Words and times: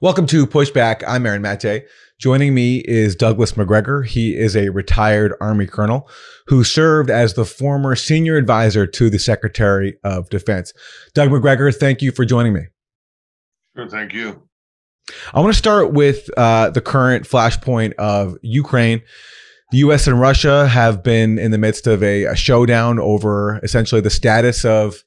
Welcome 0.00 0.26
to 0.26 0.46
Pushback. 0.46 1.02
I'm 1.08 1.26
Aaron 1.26 1.42
Mate. 1.42 1.82
Joining 2.20 2.54
me 2.54 2.84
is 2.86 3.16
Douglas 3.16 3.56
Macgregor. 3.56 4.02
He 4.02 4.36
is 4.36 4.56
a 4.56 4.68
retired 4.68 5.34
Army 5.40 5.66
colonel 5.66 6.08
who 6.46 6.62
served 6.62 7.10
as 7.10 7.34
the 7.34 7.44
former 7.44 7.96
senior 7.96 8.36
advisor 8.36 8.86
to 8.86 9.10
the 9.10 9.18
Secretary 9.18 9.98
of 10.04 10.30
Defense. 10.30 10.72
Doug 11.14 11.32
Macgregor, 11.32 11.72
thank 11.72 12.00
you 12.00 12.12
for 12.12 12.24
joining 12.24 12.52
me. 12.52 12.66
Sure, 13.76 13.88
thank 13.88 14.12
you. 14.12 14.40
I 15.34 15.40
want 15.40 15.52
to 15.52 15.58
start 15.58 15.92
with 15.92 16.30
uh, 16.36 16.70
the 16.70 16.80
current 16.80 17.24
flashpoint 17.24 17.94
of 17.94 18.36
Ukraine. 18.40 19.02
The 19.72 19.78
U.S. 19.78 20.06
and 20.06 20.20
Russia 20.20 20.68
have 20.68 21.02
been 21.02 21.40
in 21.40 21.50
the 21.50 21.58
midst 21.58 21.88
of 21.88 22.04
a, 22.04 22.22
a 22.26 22.36
showdown 22.36 23.00
over 23.00 23.58
essentially 23.64 24.00
the 24.00 24.10
status 24.10 24.64
of 24.64 25.02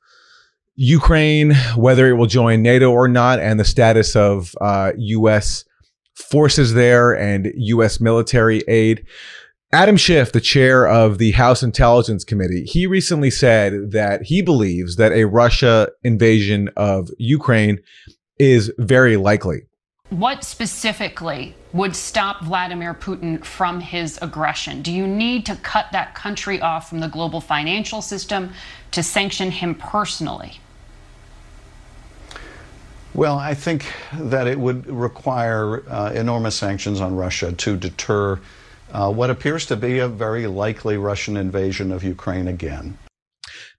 Ukraine, 0.75 1.53
whether 1.75 2.09
it 2.09 2.13
will 2.13 2.27
join 2.27 2.61
NATO 2.61 2.91
or 2.91 3.07
not, 3.07 3.39
and 3.39 3.59
the 3.59 3.65
status 3.65 4.15
of 4.15 4.55
uh, 4.61 4.91
U.S. 4.97 5.65
forces 6.15 6.73
there 6.73 7.11
and 7.11 7.51
U.S. 7.55 7.99
military 7.99 8.63
aid. 8.67 9.05
Adam 9.73 9.95
Schiff, 9.95 10.33
the 10.33 10.41
chair 10.41 10.85
of 10.85 11.17
the 11.17 11.31
House 11.31 11.63
Intelligence 11.63 12.25
Committee, 12.25 12.65
he 12.65 12.87
recently 12.87 13.31
said 13.31 13.91
that 13.91 14.23
he 14.23 14.41
believes 14.41 14.97
that 14.97 15.13
a 15.13 15.25
Russia 15.25 15.89
invasion 16.03 16.69
of 16.75 17.09
Ukraine 17.17 17.79
is 18.37 18.73
very 18.77 19.15
likely. 19.15 19.61
What 20.11 20.43
specifically 20.43 21.55
would 21.71 21.95
stop 21.95 22.43
Vladimir 22.43 22.93
Putin 22.93 23.45
from 23.45 23.79
his 23.79 24.19
aggression? 24.21 24.81
Do 24.81 24.91
you 24.91 25.07
need 25.07 25.45
to 25.45 25.55
cut 25.55 25.85
that 25.93 26.13
country 26.15 26.59
off 26.59 26.89
from 26.89 26.99
the 26.99 27.07
global 27.07 27.39
financial 27.39 28.01
system 28.01 28.51
to 28.91 29.03
sanction 29.03 29.51
him 29.51 29.73
personally? 29.73 30.59
Well, 33.13 33.39
I 33.39 33.53
think 33.53 33.85
that 34.11 34.47
it 34.47 34.59
would 34.59 34.85
require 34.85 35.89
uh, 35.89 36.11
enormous 36.11 36.57
sanctions 36.57 36.99
on 36.99 37.15
Russia 37.15 37.53
to 37.53 37.77
deter 37.77 38.37
uh, 38.91 39.09
what 39.13 39.29
appears 39.29 39.65
to 39.67 39.77
be 39.77 39.99
a 39.99 40.09
very 40.09 40.45
likely 40.45 40.97
Russian 40.97 41.37
invasion 41.37 41.89
of 41.89 42.03
Ukraine 42.03 42.49
again. 42.49 42.97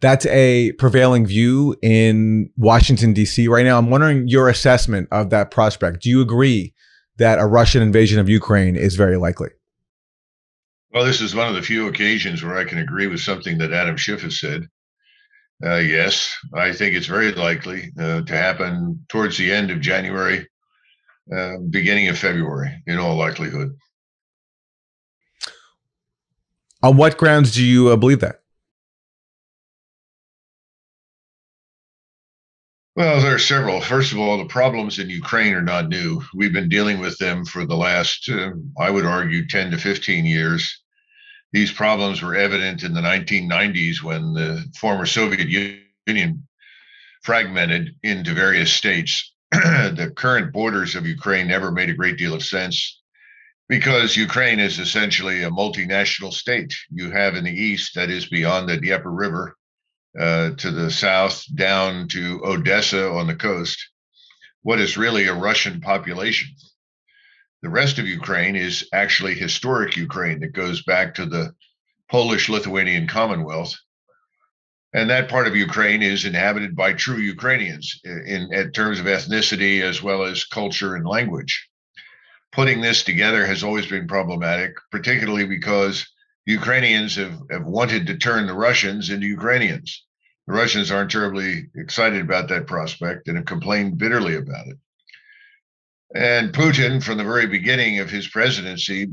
That's 0.02 0.26
a 0.26 0.72
prevailing 0.72 1.26
view 1.26 1.76
in 1.80 2.50
Washington, 2.56 3.12
D.C. 3.12 3.46
right 3.46 3.64
now. 3.64 3.78
I'm 3.78 3.88
wondering 3.88 4.26
your 4.26 4.48
assessment 4.48 5.08
of 5.12 5.30
that 5.30 5.52
prospect. 5.52 6.02
Do 6.02 6.10
you 6.10 6.20
agree 6.20 6.74
that 7.18 7.38
a 7.38 7.46
Russian 7.46 7.82
invasion 7.82 8.18
of 8.18 8.28
Ukraine 8.28 8.74
is 8.74 8.96
very 8.96 9.16
likely? 9.16 9.50
Well, 10.92 11.04
this 11.04 11.20
is 11.20 11.36
one 11.36 11.46
of 11.46 11.54
the 11.54 11.62
few 11.62 11.86
occasions 11.86 12.42
where 12.42 12.58
I 12.58 12.64
can 12.64 12.78
agree 12.78 13.06
with 13.06 13.20
something 13.20 13.58
that 13.58 13.72
Adam 13.72 13.96
Schiff 13.96 14.22
has 14.22 14.40
said. 14.40 14.66
Uh, 15.64 15.76
yes, 15.76 16.36
I 16.52 16.72
think 16.72 16.96
it's 16.96 17.06
very 17.06 17.30
likely 17.30 17.92
uh, 17.96 18.22
to 18.22 18.36
happen 18.36 19.06
towards 19.08 19.38
the 19.38 19.52
end 19.52 19.70
of 19.70 19.80
January, 19.80 20.44
uh, 21.32 21.58
beginning 21.70 22.08
of 22.08 22.18
February, 22.18 22.82
in 22.88 22.98
all 22.98 23.16
likelihood. 23.16 23.70
On 26.82 26.96
what 26.96 27.16
grounds 27.16 27.54
do 27.54 27.64
you 27.64 27.90
uh, 27.90 27.96
believe 27.96 28.18
that? 28.18 28.41
Well, 32.94 33.22
there 33.22 33.34
are 33.34 33.38
several. 33.38 33.80
First 33.80 34.12
of 34.12 34.18
all, 34.18 34.36
the 34.36 34.44
problems 34.44 34.98
in 34.98 35.08
Ukraine 35.08 35.54
are 35.54 35.62
not 35.62 35.88
new. 35.88 36.22
We've 36.34 36.52
been 36.52 36.68
dealing 36.68 36.98
with 36.98 37.16
them 37.16 37.46
for 37.46 37.64
the 37.64 37.76
last, 37.76 38.28
uh, 38.28 38.50
I 38.78 38.90
would 38.90 39.06
argue, 39.06 39.46
10 39.46 39.70
to 39.70 39.78
15 39.78 40.26
years. 40.26 40.82
These 41.52 41.72
problems 41.72 42.20
were 42.20 42.34
evident 42.34 42.82
in 42.82 42.92
the 42.92 43.00
1990s 43.00 44.02
when 44.02 44.34
the 44.34 44.70
former 44.76 45.06
Soviet 45.06 45.48
Union 46.06 46.46
fragmented 47.22 47.94
into 48.02 48.34
various 48.34 48.70
states. 48.70 49.32
the 49.52 50.12
current 50.14 50.52
borders 50.52 50.94
of 50.94 51.06
Ukraine 51.06 51.46
never 51.46 51.70
made 51.70 51.88
a 51.88 51.94
great 51.94 52.18
deal 52.18 52.34
of 52.34 52.44
sense 52.44 53.00
because 53.70 54.18
Ukraine 54.18 54.60
is 54.60 54.78
essentially 54.78 55.44
a 55.44 55.50
multinational 55.50 56.32
state. 56.32 56.76
You 56.90 57.10
have 57.10 57.36
in 57.36 57.44
the 57.44 57.50
east, 57.50 57.94
that 57.94 58.10
is 58.10 58.28
beyond 58.28 58.68
the 58.68 58.76
Dnieper 58.76 59.10
River, 59.10 59.56
uh, 60.18 60.50
to 60.50 60.70
the 60.70 60.90
south 60.90 61.44
down 61.54 62.08
to 62.08 62.40
Odessa 62.44 63.10
on 63.10 63.26
the 63.26 63.34
coast, 63.34 63.88
what 64.62 64.80
is 64.80 64.96
really 64.96 65.26
a 65.26 65.34
Russian 65.34 65.80
population. 65.80 66.50
The 67.62 67.70
rest 67.70 67.98
of 67.98 68.06
Ukraine 68.06 68.56
is 68.56 68.88
actually 68.92 69.34
historic 69.34 69.96
Ukraine 69.96 70.40
that 70.40 70.52
goes 70.52 70.82
back 70.82 71.14
to 71.14 71.26
the 71.26 71.54
Polish 72.10 72.48
Lithuanian 72.48 73.06
Commonwealth. 73.06 73.74
And 74.92 75.08
that 75.08 75.30
part 75.30 75.46
of 75.46 75.56
Ukraine 75.56 76.02
is 76.02 76.26
inhabited 76.26 76.76
by 76.76 76.92
true 76.92 77.16
Ukrainians 77.16 78.00
in, 78.04 78.52
in 78.52 78.72
terms 78.72 79.00
of 79.00 79.06
ethnicity 79.06 79.80
as 79.80 80.02
well 80.02 80.24
as 80.24 80.44
culture 80.44 80.96
and 80.96 81.06
language. 81.06 81.68
Putting 82.50 82.82
this 82.82 83.02
together 83.02 83.46
has 83.46 83.64
always 83.64 83.86
been 83.86 84.06
problematic, 84.06 84.74
particularly 84.90 85.46
because 85.46 86.06
Ukrainians 86.46 87.16
have, 87.16 87.38
have 87.50 87.64
wanted 87.64 88.06
to 88.06 88.16
turn 88.16 88.46
the 88.46 88.54
Russians 88.54 89.10
into 89.10 89.26
Ukrainians. 89.26 90.04
The 90.46 90.54
Russians 90.54 90.90
aren't 90.90 91.10
terribly 91.10 91.68
excited 91.76 92.20
about 92.20 92.48
that 92.48 92.66
prospect 92.66 93.28
and 93.28 93.36
have 93.36 93.46
complained 93.46 93.98
bitterly 93.98 94.34
about 94.34 94.66
it. 94.66 94.76
And 96.14 96.52
Putin, 96.52 97.02
from 97.02 97.18
the 97.18 97.24
very 97.24 97.46
beginning 97.46 98.00
of 98.00 98.10
his 98.10 98.28
presidency, 98.28 99.08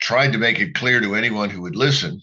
tried 0.00 0.32
to 0.32 0.38
make 0.38 0.60
it 0.60 0.74
clear 0.74 1.00
to 1.00 1.14
anyone 1.14 1.50
who 1.50 1.62
would 1.62 1.76
listen 1.76 2.22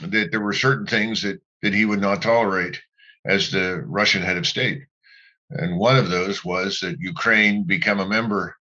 that 0.00 0.30
there 0.30 0.40
were 0.40 0.52
certain 0.52 0.86
things 0.86 1.22
that, 1.22 1.40
that 1.62 1.74
he 1.74 1.84
would 1.84 2.00
not 2.00 2.20
tolerate 2.20 2.80
as 3.24 3.50
the 3.50 3.82
Russian 3.86 4.22
head 4.22 4.36
of 4.36 4.46
state. 4.46 4.82
And 5.50 5.78
one 5.78 5.96
of 5.96 6.10
those 6.10 6.44
was 6.44 6.80
that 6.80 7.00
Ukraine 7.00 7.64
become 7.64 8.00
a 8.00 8.08
member 8.08 8.56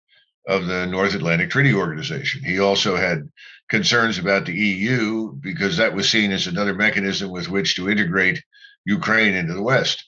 of 0.47 0.67
the 0.67 0.85
North 0.85 1.15
Atlantic 1.15 1.49
Treaty 1.49 1.73
Organization. 1.73 2.43
He 2.43 2.59
also 2.59 2.95
had 2.95 3.27
concerns 3.69 4.17
about 4.17 4.45
the 4.45 4.53
EU 4.53 5.33
because 5.33 5.77
that 5.77 5.95
was 5.95 6.09
seen 6.09 6.31
as 6.31 6.47
another 6.47 6.73
mechanism 6.73 7.31
with 7.31 7.49
which 7.49 7.75
to 7.75 7.89
integrate 7.89 8.43
Ukraine 8.85 9.33
into 9.33 9.53
the 9.53 9.63
West. 9.63 10.05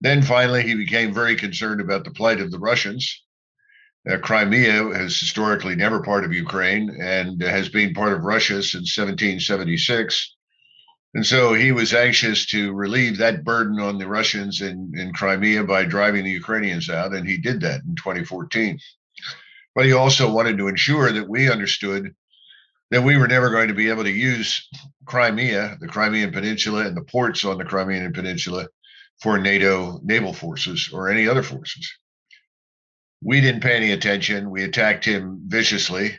Then 0.00 0.22
finally, 0.22 0.62
he 0.62 0.74
became 0.74 1.12
very 1.12 1.36
concerned 1.36 1.80
about 1.80 2.04
the 2.04 2.10
plight 2.10 2.40
of 2.40 2.50
the 2.50 2.58
Russians. 2.58 3.22
Uh, 4.10 4.16
Crimea 4.16 4.88
is 4.88 5.20
historically 5.20 5.76
never 5.76 6.02
part 6.02 6.24
of 6.24 6.32
Ukraine 6.32 6.96
and 7.00 7.40
has 7.42 7.68
been 7.68 7.92
part 7.92 8.14
of 8.14 8.24
Russia 8.24 8.62
since 8.62 8.96
1776. 8.96 10.36
And 11.12 11.26
so 11.26 11.54
he 11.54 11.72
was 11.72 11.92
anxious 11.92 12.46
to 12.46 12.72
relieve 12.72 13.18
that 13.18 13.44
burden 13.44 13.78
on 13.80 13.98
the 13.98 14.06
Russians 14.06 14.62
in, 14.62 14.92
in 14.96 15.12
Crimea 15.12 15.64
by 15.64 15.84
driving 15.84 16.24
the 16.24 16.30
Ukrainians 16.30 16.88
out, 16.88 17.12
and 17.12 17.28
he 17.28 17.36
did 17.36 17.60
that 17.60 17.82
in 17.86 17.96
2014. 17.96 18.78
But 19.74 19.86
he 19.86 19.92
also 19.92 20.32
wanted 20.32 20.56
to 20.58 20.68
ensure 20.68 21.12
that 21.12 21.28
we 21.28 21.50
understood 21.50 22.14
that 22.90 23.02
we 23.02 23.16
were 23.16 23.28
never 23.28 23.50
going 23.50 23.68
to 23.68 23.74
be 23.74 23.88
able 23.88 24.04
to 24.04 24.10
use 24.10 24.68
Crimea, 25.06 25.76
the 25.80 25.86
Crimean 25.86 26.32
Peninsula, 26.32 26.86
and 26.86 26.96
the 26.96 27.04
ports 27.04 27.44
on 27.44 27.58
the 27.58 27.64
Crimean 27.64 28.12
Peninsula 28.12 28.66
for 29.20 29.38
NATO 29.38 30.00
naval 30.02 30.32
forces 30.32 30.90
or 30.92 31.08
any 31.08 31.28
other 31.28 31.42
forces. 31.42 31.90
We 33.22 33.40
didn't 33.40 33.62
pay 33.62 33.76
any 33.76 33.92
attention. 33.92 34.50
We 34.50 34.64
attacked 34.64 35.04
him 35.04 35.42
viciously. 35.46 36.18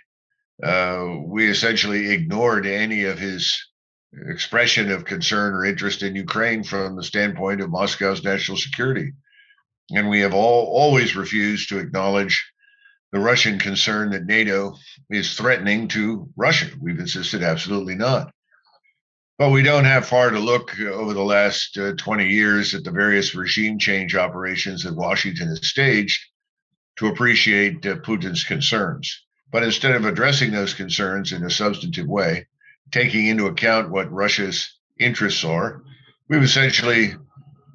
Uh, 0.64 1.16
we 1.26 1.50
essentially 1.50 2.12
ignored 2.12 2.68
any 2.68 3.06
of 3.06 3.18
his 3.18 3.60
expression 4.30 4.92
of 4.92 5.06
concern 5.06 5.54
or 5.54 5.66
interest 5.66 6.04
in 6.04 6.16
Ukraine 6.16 6.64
from 6.64 6.96
the 6.96 7.04
standpoint 7.04 7.62
of 7.62 7.70
Moscow's 7.70 8.24
national 8.24 8.58
security. 8.58 9.14
And 9.90 10.10
we 10.10 10.20
have 10.20 10.34
all 10.34 10.68
always 10.68 11.16
refused 11.16 11.70
to 11.70 11.80
acknowledge 11.80 12.51
the 13.12 13.20
Russian 13.20 13.60
concern 13.60 14.12
that 14.12 14.26
NATO 14.26 14.78
is 15.10 15.36
threatening 15.36 15.88
to 15.90 16.30
Russia. 16.36 16.68
We've 16.80 17.00
insisted 17.00 17.44
absolutely 17.44 17.96
not. 17.96 18.34
But 19.38 19.50
we 19.50 19.64
don't 19.64 19.86
have 19.86 20.08
far 20.08 20.30
to 20.30 20.40
look 20.40 20.80
over 20.80 21.14
the 21.14 21.24
last 21.24 21.78
uh, 21.78 21.94
20 21.98 22.28
years 22.28 22.76
at 22.76 22.84
the 22.84 22.92
various 22.92 23.34
regime 23.34 23.80
change 23.80 24.16
operations 24.16 24.84
that 24.84 24.96
Washington 24.96 25.48
has 25.48 25.68
staged 25.68 26.20
to 26.98 27.08
appreciate 27.08 27.86
uh, 27.86 27.96
Putin's 27.96 28.44
concerns. 28.44 29.24
But 29.52 29.64
instead 29.64 29.96
of 29.96 30.06
addressing 30.06 30.52
those 30.52 30.74
concerns 30.74 31.32
in 31.32 31.44
a 31.44 31.50
substantive 31.50 32.08
way, 32.08 32.48
taking 32.92 33.28
into 33.28 33.48
account 33.48 33.90
what 33.90 34.12
Russia's 34.12 34.78
interests 35.00 35.44
are, 35.44 35.82
we've 36.30 36.44
essentially 36.44 37.16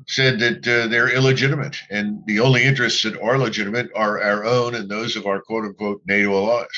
said 0.09 0.39
that 0.39 0.67
uh, 0.69 0.87
they're 0.87 1.15
illegitimate. 1.15 1.77
And 1.91 2.25
the 2.27 2.41
only 2.41 2.63
interests 2.63 3.03
that 3.03 3.21
are 3.21 3.39
legitimate 3.39 3.91
are 3.95 4.23
our 4.23 4.45
own 4.45 4.75
and 4.75 4.89
those 4.89 5.17
of 5.17 5.27
our 5.27 5.41
quote 5.41 5.65
unquote 5.65 6.03
NATO 6.07 6.33
allies. 6.33 6.69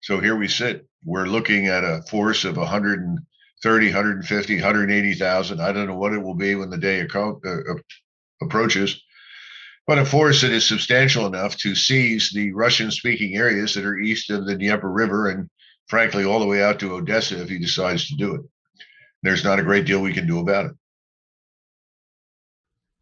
So 0.00 0.20
here 0.20 0.36
we 0.36 0.48
sit. 0.48 0.86
We're 1.04 1.26
looking 1.26 1.68
at 1.68 1.84
a 1.84 2.02
force 2.10 2.44
of 2.44 2.56
130, 2.56 3.86
150, 3.86 4.54
180,000. 4.56 5.60
I 5.60 5.72
don't 5.72 5.86
know 5.86 5.96
what 5.96 6.12
it 6.12 6.22
will 6.22 6.34
be 6.34 6.54
when 6.54 6.70
the 6.70 6.78
day 6.78 7.00
account, 7.00 7.44
uh, 7.46 7.74
approaches, 8.42 9.00
but 9.86 9.98
a 9.98 10.04
force 10.04 10.42
that 10.42 10.52
is 10.52 10.66
substantial 10.66 11.26
enough 11.26 11.56
to 11.58 11.74
seize 11.74 12.30
the 12.30 12.52
Russian 12.52 12.90
speaking 12.90 13.36
areas 13.36 13.74
that 13.74 13.84
are 13.84 13.98
east 13.98 14.30
of 14.30 14.46
the 14.46 14.54
Dnieper 14.54 14.90
River 14.90 15.30
and, 15.30 15.48
frankly, 15.88 16.24
all 16.24 16.40
the 16.40 16.46
way 16.46 16.62
out 16.62 16.78
to 16.80 16.94
Odessa 16.94 17.40
if 17.40 17.48
he 17.48 17.58
decides 17.58 18.08
to 18.08 18.16
do 18.16 18.34
it. 18.34 18.40
There's 19.22 19.44
not 19.44 19.58
a 19.58 19.64
great 19.64 19.86
deal 19.86 20.00
we 20.00 20.12
can 20.12 20.26
do 20.26 20.40
about 20.40 20.66
it. 20.66 20.72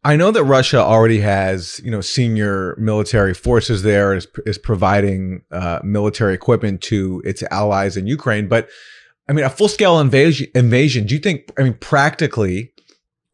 I 0.03 0.15
know 0.15 0.31
that 0.31 0.43
Russia 0.43 0.79
already 0.79 1.19
has, 1.19 1.79
you 1.83 1.91
know, 1.91 2.01
senior 2.01 2.75
military 2.79 3.35
forces 3.35 3.83
there 3.83 4.15
is 4.15 4.27
is 4.45 4.57
providing 4.57 5.43
uh, 5.51 5.79
military 5.83 6.33
equipment 6.33 6.81
to 6.83 7.21
its 7.23 7.43
allies 7.51 7.97
in 7.97 8.07
Ukraine. 8.07 8.47
But 8.47 8.67
I 9.29 9.33
mean, 9.33 9.45
a 9.45 9.49
full 9.49 9.67
scale 9.67 9.99
invasion. 9.99 10.47
Invasion. 10.55 11.05
Do 11.05 11.13
you 11.13 11.21
think? 11.21 11.51
I 11.57 11.63
mean, 11.63 11.75
practically, 11.75 12.73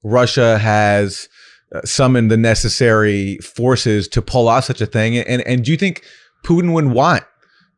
Russia 0.03 0.57
has 0.57 1.29
uh, 1.73 1.81
summoned 1.85 2.29
the 2.29 2.37
necessary 2.37 3.37
forces 3.37 4.09
to 4.09 4.21
pull 4.21 4.49
off 4.49 4.65
such 4.65 4.81
a 4.81 4.85
thing. 4.85 5.17
And 5.17 5.41
and 5.43 5.63
do 5.63 5.71
you 5.71 5.77
think 5.77 6.03
Putin 6.43 6.73
would 6.73 6.87
want 6.87 7.23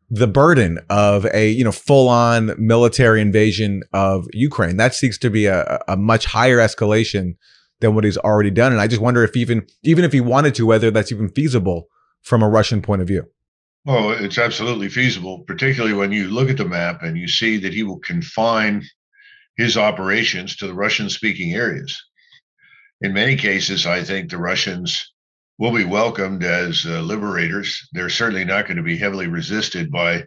the 0.10 0.28
burden 0.28 0.80
of 0.90 1.28
a 1.28 1.52
you 1.52 1.64
know 1.64 1.72
full 1.72 2.10
on 2.10 2.56
military 2.58 3.22
invasion 3.22 3.84
of 3.94 4.26
Ukraine? 4.34 4.78
That 4.78 4.96
seems 4.96 5.20
to 5.20 5.30
be 5.30 5.46
a, 5.46 5.80
a 5.88 5.96
much 5.96 6.26
higher 6.26 6.58
escalation 6.58 7.36
than 7.80 7.96
what 7.96 8.04
he's 8.04 8.18
already 8.18 8.52
done. 8.52 8.72
And 8.72 8.82
I 8.82 8.88
just 8.88 9.02
wonder 9.02 9.24
if 9.24 9.36
even 9.36 9.68
even 9.84 10.04
if 10.04 10.14
he 10.14 10.22
wanted 10.22 10.56
to, 10.56 10.66
whether 10.66 10.92
that's 10.92 11.12
even 11.12 11.30
feasible 11.30 11.88
from 12.22 12.44
a 12.44 12.50
Russian 12.50 12.82
point 12.82 13.02
of 13.02 13.08
view. 13.08 13.26
Well, 13.86 14.12
it's 14.12 14.38
absolutely 14.38 14.90
feasible, 14.90 15.40
particularly 15.48 15.96
when 15.96 16.12
you 16.12 16.28
look 16.28 16.50
at 16.50 16.58
the 16.58 16.66
map 16.66 17.02
and 17.02 17.18
you 17.18 17.28
see 17.28 17.58
that 17.58 17.74
he 17.74 17.84
will 17.84 18.00
confine 18.00 18.84
his 19.58 19.78
operations 19.78 20.58
to 20.58 20.68
the 20.68 20.74
Russian 20.74 21.10
speaking 21.10 21.54
areas. 21.54 22.02
In 23.02 23.14
many 23.14 23.38
cases, 23.38 23.86
I 23.86 24.04
think 24.04 24.30
the 24.30 24.38
Russians 24.38 25.14
will 25.58 25.74
be 25.74 25.86
welcomed 25.86 26.44
as 26.44 26.86
uh, 26.86 27.02
liberators. 27.02 27.88
They're 27.94 28.10
certainly 28.10 28.46
not 28.46 28.66
going 28.66 28.78
to 28.78 28.84
be 28.84 28.98
heavily 28.98 29.28
resisted 29.28 29.92
by 29.92 30.26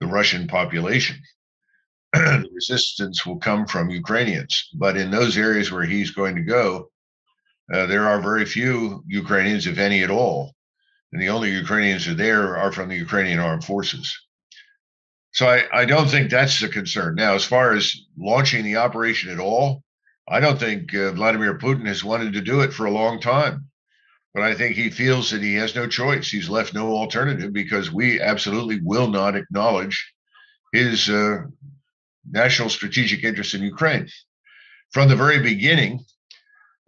the 0.00 0.06
Russian 0.06 0.46
population. 0.46 1.16
the 2.12 2.48
resistance 2.54 3.26
will 3.26 3.38
come 3.38 3.66
from 3.66 3.90
Ukrainians. 3.90 4.68
But 4.74 4.96
in 4.96 5.10
those 5.10 5.36
areas 5.36 5.72
where 5.72 5.84
he's 5.84 6.10
going 6.10 6.36
to 6.36 6.42
go, 6.42 6.91
uh, 7.72 7.86
there 7.86 8.08
are 8.08 8.20
very 8.20 8.44
few 8.44 9.02
Ukrainians, 9.06 9.66
if 9.66 9.78
any 9.78 10.02
at 10.02 10.10
all. 10.10 10.52
And 11.12 11.20
the 11.20 11.28
only 11.28 11.50
Ukrainians 11.50 12.06
who 12.06 12.12
are 12.12 12.14
there 12.14 12.56
are 12.56 12.72
from 12.72 12.88
the 12.88 12.96
Ukrainian 12.96 13.38
armed 13.38 13.64
forces. 13.64 14.18
So 15.32 15.46
I, 15.46 15.64
I 15.72 15.84
don't 15.84 16.08
think 16.08 16.30
that's 16.30 16.60
the 16.60 16.68
concern. 16.68 17.14
Now, 17.14 17.34
as 17.34 17.44
far 17.44 17.72
as 17.72 17.94
launching 18.16 18.64
the 18.64 18.76
operation 18.76 19.30
at 19.30 19.38
all, 19.38 19.82
I 20.28 20.40
don't 20.40 20.58
think 20.58 20.94
uh, 20.94 21.12
Vladimir 21.12 21.58
Putin 21.58 21.86
has 21.86 22.04
wanted 22.04 22.34
to 22.34 22.40
do 22.40 22.60
it 22.60 22.72
for 22.72 22.86
a 22.86 22.90
long 22.90 23.20
time. 23.20 23.68
But 24.34 24.44
I 24.44 24.54
think 24.54 24.76
he 24.76 24.88
feels 24.88 25.30
that 25.30 25.42
he 25.42 25.54
has 25.54 25.74
no 25.74 25.86
choice. 25.86 26.30
He's 26.30 26.48
left 26.48 26.72
no 26.72 26.92
alternative 26.92 27.52
because 27.52 27.92
we 27.92 28.20
absolutely 28.20 28.80
will 28.82 29.08
not 29.08 29.36
acknowledge 29.36 30.12
his 30.72 31.08
uh, 31.10 31.42
national 32.30 32.70
strategic 32.70 33.24
interest 33.24 33.54
in 33.54 33.62
Ukraine. 33.62 34.08
From 34.92 35.08
the 35.08 35.16
very 35.16 35.40
beginning, 35.40 36.00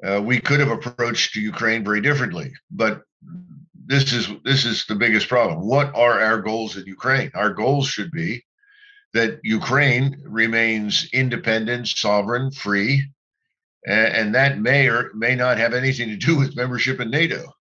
uh, 0.04 0.20
we 0.20 0.40
could 0.40 0.60
have 0.60 0.70
approached 0.70 1.34
Ukraine 1.34 1.82
very 1.82 2.00
differently, 2.00 2.52
but 2.70 3.02
this 3.86 4.12
is 4.12 4.28
this 4.44 4.64
is 4.64 4.84
the 4.86 4.94
biggest 4.94 5.28
problem. 5.28 5.66
What 5.66 5.94
are 5.94 6.20
our 6.20 6.40
goals 6.40 6.76
in 6.76 6.84
Ukraine? 6.86 7.30
Our 7.34 7.50
goals 7.50 7.88
should 7.88 8.10
be 8.10 8.44
that 9.14 9.40
Ukraine 9.42 10.20
remains 10.24 11.08
independent, 11.12 11.88
sovereign, 11.88 12.50
free, 12.50 13.10
and, 13.86 14.14
and 14.14 14.34
that 14.34 14.58
may 14.58 14.88
or 14.88 15.10
may 15.14 15.34
not 15.34 15.58
have 15.58 15.72
anything 15.72 16.08
to 16.08 16.16
do 16.16 16.36
with 16.36 16.56
membership 16.56 17.00
in 17.00 17.10
NATO. 17.10 17.52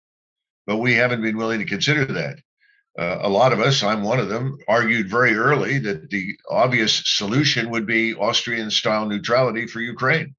But 0.66 0.78
we 0.78 0.94
haven't 0.94 1.22
been 1.22 1.36
willing 1.36 1.60
to 1.60 1.66
consider 1.66 2.04
that. 2.06 2.38
Uh, 2.98 3.18
a 3.22 3.28
lot 3.28 3.52
of 3.52 3.60
us, 3.60 3.82
I'm 3.82 4.02
one 4.02 4.20
of 4.20 4.28
them, 4.28 4.58
argued 4.68 5.08
very 5.08 5.34
early 5.34 5.78
that 5.78 6.10
the 6.10 6.36
obvious 6.50 7.02
solution 7.04 7.70
would 7.70 7.86
be 7.86 8.14
Austrian 8.14 8.70
style 8.70 9.06
neutrality 9.06 9.66
for 9.66 9.80
Ukraine 9.80 10.34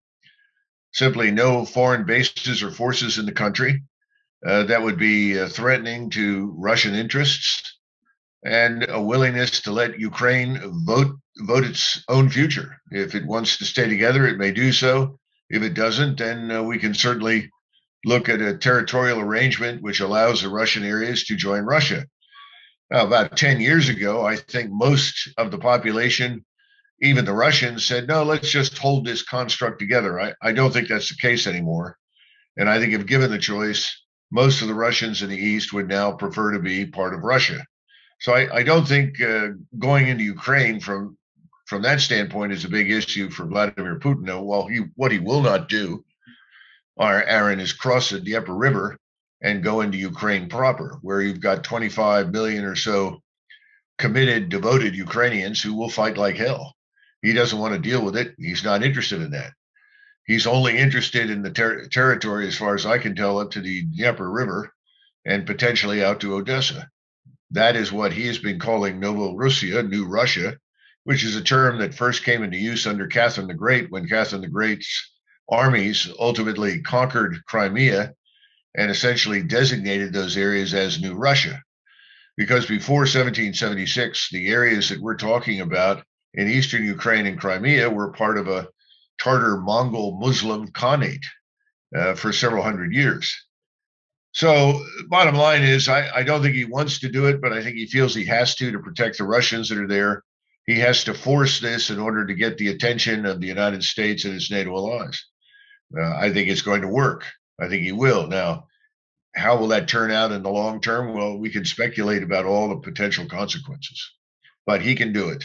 simply 0.94 1.32
no 1.32 1.66
foreign 1.66 2.06
bases 2.06 2.64
or 2.64 2.72
forces 2.72 3.18
in 3.18 3.26
the 3.26 3.32
country 3.32 3.82
uh, 4.46 4.64
that 4.64 4.82
would 4.82 4.98
be 4.98 5.40
uh, 5.40 5.48
threatening 5.48 6.10
to 6.12 6.54
Russian 6.58 6.96
interests, 6.96 7.78
and 8.44 8.86
a 8.90 9.02
willingness 9.02 9.62
to 9.62 9.72
let 9.72 10.00
Ukraine 10.00 10.60
vote 10.86 11.16
vote 11.38 11.64
its 11.64 12.04
own 12.10 12.30
future. 12.30 12.78
If 12.92 13.16
it 13.16 13.26
wants 13.26 13.58
to 13.58 13.66
stay 13.66 13.88
together, 13.88 14.28
it 14.28 14.38
may 14.38 14.52
do 14.52 14.72
so. 14.72 15.18
If 15.50 15.64
it 15.64 15.74
doesn't, 15.74 16.20
then 16.20 16.52
uh, 16.52 16.62
we 16.62 16.78
can 16.78 16.94
certainly 16.94 17.50
look 18.06 18.28
at 18.28 18.42
a 18.42 18.58
territorial 18.58 19.20
arrangement 19.20 19.82
which 19.82 20.02
allows 20.02 20.42
the 20.42 20.50
Russian 20.50 20.84
areas 20.84 21.24
to 21.26 21.36
join 21.36 21.64
Russia. 21.64 22.06
Now, 22.92 23.06
about 23.08 23.38
10 23.38 23.62
years 23.62 23.90
ago, 23.90 24.26
I 24.26 24.36
think 24.36 24.70
most 24.72 25.30
of 25.38 25.52
the 25.52 25.58
population 25.58 26.46
even 27.04 27.26
the 27.26 27.34
Russians 27.34 27.86
said, 27.86 28.08
no, 28.08 28.24
let's 28.24 28.50
just 28.50 28.78
hold 28.78 29.06
this 29.06 29.24
construct 29.24 29.78
together. 29.78 30.20
I, 30.20 30.34
I 30.42 30.54
don't 30.54 30.72
think 30.72 30.88
that's 30.88 31.10
the 31.10 31.22
case 31.22 31.48
anymore. 31.48 31.98
And 32.58 32.70
I 32.70 32.80
think 32.80 32.94
if 32.94 33.06
given 33.06 33.30
the 33.30 33.38
choice, 33.38 34.04
most 34.32 34.62
of 34.62 34.70
the 34.70 34.74
Russians 34.74 35.22
in 35.22 35.30
the 35.30 35.38
East 35.38 35.74
would 35.74 35.90
now 35.90 36.14
prefer 36.14 36.54
to 36.54 36.60
be 36.60 36.86
part 36.86 37.14
of 37.14 37.24
Russia. 37.24 37.66
So 38.22 38.34
I, 38.34 38.56
I 38.56 38.64
don't 38.64 38.88
think 38.88 39.22
uh, 39.22 39.50
going 39.78 40.08
into 40.08 40.24
Ukraine 40.24 40.80
from 40.80 41.18
from 41.66 41.82
that 41.82 42.02
standpoint 42.02 42.52
is 42.52 42.66
a 42.66 42.70
big 42.70 42.92
issue 42.92 43.30
for 43.30 43.46
Vladimir 43.46 44.00
Putin. 44.00 44.24
No, 44.24 44.44
well, 44.44 44.68
he 44.68 44.86
what 44.96 45.12
he 45.12 45.20
will 45.20 45.42
not 45.42 45.68
do, 45.68 46.06
Aaron, 47.00 47.60
is 47.60 47.74
cross 47.74 48.10
the 48.10 48.20
Dnieper 48.20 48.56
River 48.56 48.98
and 49.42 49.64
go 49.64 49.82
into 49.82 49.98
Ukraine 49.98 50.48
proper, 50.48 51.00
where 51.02 51.22
you've 51.22 51.42
got 51.42 51.66
25 51.66 52.32
million 52.32 52.64
or 52.64 52.76
so 52.76 53.22
committed, 53.98 54.50
devoted 54.50 54.96
Ukrainians 54.96 55.62
who 55.62 55.74
will 55.74 55.90
fight 55.90 56.18
like 56.18 56.38
hell. 56.38 56.73
He 57.24 57.32
doesn't 57.32 57.58
want 57.58 57.74
to 57.74 57.80
deal 57.80 58.04
with 58.04 58.18
it. 58.18 58.36
He's 58.38 58.66
not 58.66 58.84
interested 58.84 59.22
in 59.22 59.32
that. 59.32 59.54
He's 60.26 60.46
only 60.46 60.78
interested 60.78 61.30
in 61.30 61.42
the 61.42 61.52
ter- 61.52 61.88
territory, 61.88 62.48
as 62.48 62.58
far 62.58 62.76
as 62.76 62.86
I 62.86 62.98
can 62.98 63.16
tell, 63.16 63.40
up 63.40 63.52
to 63.52 63.62
the 63.62 63.84
Dnieper 63.84 64.30
River 64.30 64.74
and 65.26 65.48
potentially 65.48 66.04
out 66.04 66.20
to 66.20 66.36
Odessa. 66.36 66.90
That 67.52 67.78
is 67.78 67.94
what 67.94 68.12
he 68.12 68.28
has 68.28 68.40
been 68.40 68.60
calling 68.60 69.00
Novorossiya, 69.00 69.90
New 69.90 70.06
Russia, 70.06 70.58
which 71.06 71.24
is 71.24 71.38
a 71.38 71.42
term 71.42 71.78
that 71.80 71.94
first 71.94 72.26
came 72.26 72.44
into 72.44 72.58
use 72.58 72.86
under 72.86 73.08
Catherine 73.08 73.48
the 73.48 73.54
Great 73.54 73.90
when 73.90 74.08
Catherine 74.08 74.42
the 74.42 74.48
Great's 74.50 75.12
armies 75.50 76.10
ultimately 76.20 76.82
conquered 76.82 77.46
Crimea 77.46 78.14
and 78.76 78.92
essentially 78.92 79.44
designated 79.44 80.12
those 80.12 80.36
areas 80.36 80.74
as 80.74 81.02
New 81.02 81.14
Russia. 81.14 81.62
Because 82.36 82.66
before 82.66 83.02
1776, 83.02 84.30
the 84.32 84.48
areas 84.48 84.90
that 84.90 85.00
we're 85.00 85.16
talking 85.16 85.62
about 85.62 86.04
in 86.34 86.48
eastern 86.48 86.86
Ukraine 86.86 87.26
and 87.26 87.40
Crimea 87.40 87.90
were 87.90 88.12
part 88.12 88.38
of 88.38 88.48
a 88.48 88.68
Tartar 89.20 89.58
Mongol 89.58 90.18
Muslim 90.20 90.68
Khanate 90.70 91.26
uh, 91.96 92.16
for 92.16 92.34
several 92.34 92.64
hundred 92.64 92.94
years. 92.94 93.36
So, 94.32 94.84
bottom 95.10 95.36
line 95.36 95.62
is, 95.62 95.88
I, 95.88 96.10
I 96.10 96.24
don't 96.24 96.42
think 96.42 96.56
he 96.56 96.66
wants 96.66 97.00
to 97.00 97.10
do 97.10 97.28
it, 97.28 97.40
but 97.40 97.54
I 97.54 97.62
think 97.62 97.76
he 97.76 97.86
feels 97.86 98.16
he 98.16 98.26
has 98.26 98.56
to 98.56 98.72
to 98.72 98.80
protect 98.80 99.20
the 99.20 99.26
Russians 99.26 99.70
that 99.70 99.78
are 99.78 99.88
there. 99.88 100.24
He 100.66 100.80
has 100.80 101.04
to 101.04 101.14
force 101.14 101.60
this 101.60 101.92
in 101.92 102.00
order 102.00 102.26
to 102.26 102.34
get 102.34 102.58
the 102.58 102.70
attention 102.70 103.26
of 103.26 103.40
the 103.40 103.48
United 103.48 103.84
States 103.84 104.26
and 104.26 104.34
its 104.34 104.50
NATO 104.50 104.76
allies. 104.76 105.24
Uh, 105.96 106.16
I 106.16 106.34
think 106.34 106.50
it's 106.50 106.64
going 106.64 106.82
to 106.82 106.88
work. 106.88 107.26
I 107.62 107.68
think 107.68 107.84
he 107.84 107.92
will. 107.92 108.26
Now, 108.28 108.68
how 109.36 109.58
will 109.58 109.68
that 109.68 109.88
turn 109.88 110.10
out 110.10 110.32
in 110.32 110.42
the 110.42 110.50
long 110.50 110.82
term? 110.82 111.14
Well, 111.14 111.38
we 111.38 111.52
can 111.52 111.66
speculate 111.66 112.24
about 112.24 112.46
all 112.46 112.70
the 112.70 112.78
potential 112.78 113.26
consequences, 113.28 114.12
but 114.66 114.82
he 114.82 114.96
can 114.96 115.14
do 115.14 115.30
it. 115.30 115.44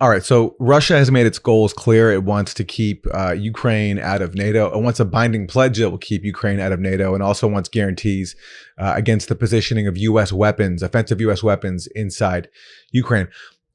All 0.00 0.08
right, 0.08 0.24
so 0.24 0.56
Russia 0.58 0.96
has 0.96 1.10
made 1.10 1.26
its 1.26 1.38
goals 1.38 1.72
clear. 1.72 2.10
It 2.10 2.24
wants 2.24 2.54
to 2.54 2.64
keep 2.64 3.06
uh, 3.14 3.32
Ukraine 3.32 3.98
out 3.98 4.22
of 4.22 4.34
NATO. 4.34 4.66
It 4.66 4.82
wants 4.82 4.98
a 4.98 5.04
binding 5.04 5.46
pledge 5.46 5.78
that 5.78 5.90
will 5.90 5.98
keep 5.98 6.24
Ukraine 6.24 6.58
out 6.58 6.72
of 6.72 6.80
NATO, 6.80 7.14
and 7.14 7.22
also 7.22 7.46
wants 7.46 7.68
guarantees 7.68 8.34
uh, 8.78 8.94
against 8.96 9.28
the 9.28 9.34
positioning 9.34 9.86
of 9.86 9.96
U.S. 9.98 10.32
weapons, 10.32 10.82
offensive 10.82 11.20
U.S. 11.20 11.42
weapons 11.42 11.86
inside 11.94 12.48
Ukraine. 12.90 13.28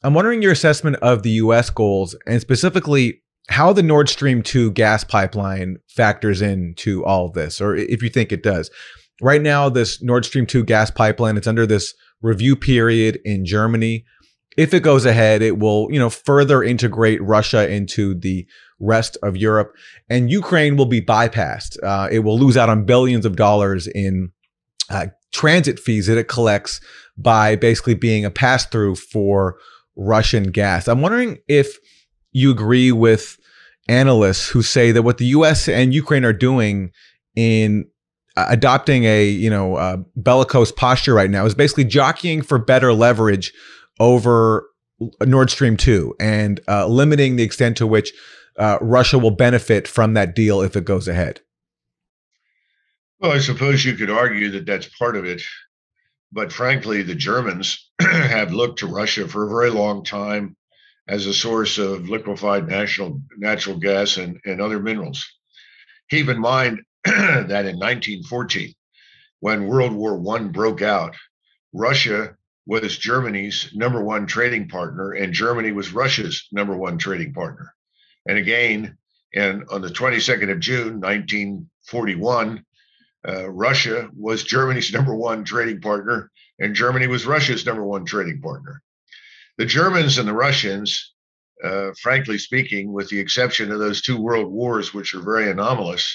I'm 0.03 0.13
wondering 0.13 0.41
your 0.41 0.51
assessment 0.51 0.97
of 0.97 1.23
the 1.23 1.31
U.S. 1.31 1.69
goals, 1.69 2.15
and 2.25 2.41
specifically 2.41 3.21
how 3.49 3.71
the 3.71 3.83
Nord 3.83 4.09
Stream 4.09 4.43
2 4.43 4.71
gas 4.71 5.03
pipeline 5.03 5.77
factors 5.87 6.41
into 6.41 7.05
all 7.05 7.27
of 7.27 7.33
this, 7.33 7.61
or 7.61 7.75
if 7.75 8.01
you 8.01 8.09
think 8.09 8.31
it 8.31 8.43
does. 8.43 8.69
Right 9.21 9.41
now, 9.41 9.69
this 9.69 10.01
Nord 10.01 10.25
Stream 10.25 10.45
2 10.45 10.65
gas 10.65 10.91
pipeline, 10.91 11.37
it's 11.37 11.47
under 11.47 11.65
this 11.65 11.93
review 12.21 12.55
period 12.55 13.19
in 13.23 13.45
Germany 13.45 14.05
if 14.57 14.73
it 14.73 14.81
goes 14.81 15.05
ahead, 15.05 15.41
it 15.41 15.59
will, 15.59 15.87
you 15.91 15.99
know, 15.99 16.09
further 16.09 16.63
integrate 16.63 17.21
Russia 17.21 17.69
into 17.69 18.15
the 18.15 18.45
rest 18.79 19.15
of 19.23 19.37
Europe, 19.37 19.75
and 20.09 20.31
Ukraine 20.31 20.75
will 20.75 20.85
be 20.87 21.01
bypassed. 21.01 21.81
Uh, 21.81 22.09
it 22.11 22.19
will 22.19 22.37
lose 22.37 22.57
out 22.57 22.69
on 22.69 22.85
billions 22.85 23.25
of 23.25 23.35
dollars 23.35 23.87
in 23.87 24.31
uh, 24.89 25.07
transit 25.31 25.79
fees 25.79 26.07
that 26.07 26.17
it 26.17 26.27
collects 26.27 26.81
by 27.17 27.55
basically 27.55 27.93
being 27.93 28.25
a 28.25 28.31
pass 28.31 28.65
through 28.65 28.95
for 28.95 29.57
Russian 29.95 30.51
gas. 30.51 30.87
I'm 30.87 31.01
wondering 31.01 31.37
if 31.47 31.77
you 32.31 32.51
agree 32.51 32.91
with 32.91 33.37
analysts 33.87 34.47
who 34.49 34.61
say 34.61 34.91
that 34.91 35.03
what 35.03 35.17
the 35.17 35.25
U.S. 35.27 35.67
and 35.67 35.93
Ukraine 35.93 36.25
are 36.25 36.33
doing 36.33 36.91
in 37.35 37.85
adopting 38.35 39.05
a 39.05 39.25
you 39.25 39.49
know 39.49 39.75
uh, 39.75 39.97
bellicose 40.15 40.71
posture 40.71 41.13
right 41.13 41.29
now 41.29 41.45
is 41.45 41.55
basically 41.55 41.83
jockeying 41.85 42.41
for 42.41 42.59
better 42.59 42.93
leverage 42.93 43.51
over 43.99 44.69
Nord 45.21 45.49
Stream 45.49 45.77
2 45.77 46.15
and 46.19 46.59
uh, 46.67 46.87
limiting 46.87 47.35
the 47.35 47.43
extent 47.43 47.77
to 47.77 47.87
which 47.87 48.11
uh, 48.57 48.77
Russia 48.81 49.19
will 49.19 49.31
benefit 49.31 49.87
from 49.87 50.13
that 50.13 50.35
deal 50.35 50.61
if 50.61 50.75
it 50.75 50.85
goes 50.85 51.07
ahead? 51.07 51.41
Well, 53.19 53.31
I 53.31 53.39
suppose 53.39 53.83
you 53.83 53.95
could 53.95 54.09
argue 54.09 54.51
that 54.51 54.65
that's 54.65 54.87
part 54.87 55.15
of 55.15 55.25
it. 55.25 55.41
But 56.31 56.51
frankly, 56.51 57.03
the 57.03 57.15
Germans 57.15 57.89
have 58.01 58.53
looked 58.53 58.79
to 58.79 58.87
Russia 58.87 59.27
for 59.27 59.45
a 59.45 59.49
very 59.49 59.69
long 59.69 60.03
time 60.03 60.55
as 61.07 61.25
a 61.25 61.33
source 61.33 61.77
of 61.77 62.09
liquefied 62.09 62.67
national, 62.67 63.21
natural 63.37 63.77
gas 63.79 64.17
and, 64.17 64.39
and 64.45 64.61
other 64.61 64.79
minerals. 64.79 65.25
Keep 66.09 66.27
in 66.29 66.39
mind 66.39 66.81
that 67.05 67.65
in 67.65 67.79
1914, 67.79 68.73
when 69.39 69.67
World 69.67 69.93
War 69.93 70.21
I 70.35 70.43
broke 70.43 70.81
out, 70.81 71.15
Russia 71.73 72.35
was 72.67 72.97
Germany's 72.97 73.71
number 73.73 74.03
one 74.03 74.27
trading 74.27 74.67
partner, 74.67 75.13
and 75.13 75.33
Germany 75.33 75.71
was 75.71 75.93
Russia's 75.93 76.47
number 76.51 76.75
one 76.75 76.97
trading 76.97 77.33
partner. 77.33 77.73
And 78.27 78.37
again, 78.37 78.97
and 79.33 79.63
on 79.71 79.81
the 79.81 79.89
22nd 79.89 80.51
of 80.51 80.59
June, 80.59 80.99
1941, 80.99 82.65
uh, 83.27 83.49
Russia 83.49 84.09
was 84.13 84.43
Germany's 84.43 84.91
number 84.97 85.15
one 85.15 85.45
trading 85.45 85.79
partner, 85.79 86.29
and 86.59 86.75
Germany 86.75 87.07
was 87.07 87.25
Russia's 87.25 87.65
number 87.65 87.85
one 87.85 88.05
trading 88.05 88.41
partner. 88.41 88.81
The 89.57 89.65
Germans 89.65 90.17
and 90.17 90.27
the 90.27 90.33
Russians, 90.33 91.13
uh, 91.63 91.91
frankly 92.01 92.37
speaking, 92.37 92.91
with 92.91 93.07
the 93.09 93.19
exception 93.19 93.71
of 93.71 93.79
those 93.79 94.01
two 94.01 94.19
world 94.19 94.51
wars, 94.51 94.93
which 94.93 95.13
are 95.13 95.21
very 95.21 95.49
anomalous, 95.49 96.05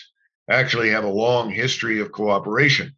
actually 0.50 0.90
have 0.90 1.04
a 1.04 1.08
long 1.08 1.50
history 1.50 2.00
of 2.00 2.12
cooperation. 2.12 2.94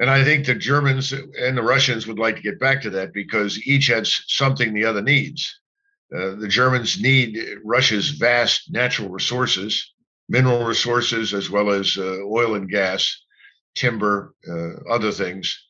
And 0.00 0.08
I 0.08 0.22
think 0.22 0.46
the 0.46 0.54
Germans 0.54 1.12
and 1.12 1.56
the 1.56 1.62
Russians 1.62 2.06
would 2.06 2.18
like 2.18 2.36
to 2.36 2.42
get 2.42 2.60
back 2.60 2.82
to 2.82 2.90
that 2.90 3.12
because 3.12 3.66
each 3.66 3.88
has 3.88 4.22
something 4.28 4.72
the 4.72 4.84
other 4.84 5.02
needs. 5.02 5.60
Uh, 6.14 6.36
the 6.36 6.48
Germans 6.48 7.00
need 7.00 7.38
Russia's 7.64 8.10
vast 8.10 8.70
natural 8.70 9.08
resources, 9.08 9.92
mineral 10.28 10.64
resources, 10.64 11.34
as 11.34 11.50
well 11.50 11.70
as 11.70 11.98
uh, 11.98 12.18
oil 12.24 12.54
and 12.54 12.70
gas, 12.70 13.24
timber, 13.74 14.34
uh, 14.48 14.90
other 14.90 15.10
things. 15.10 15.64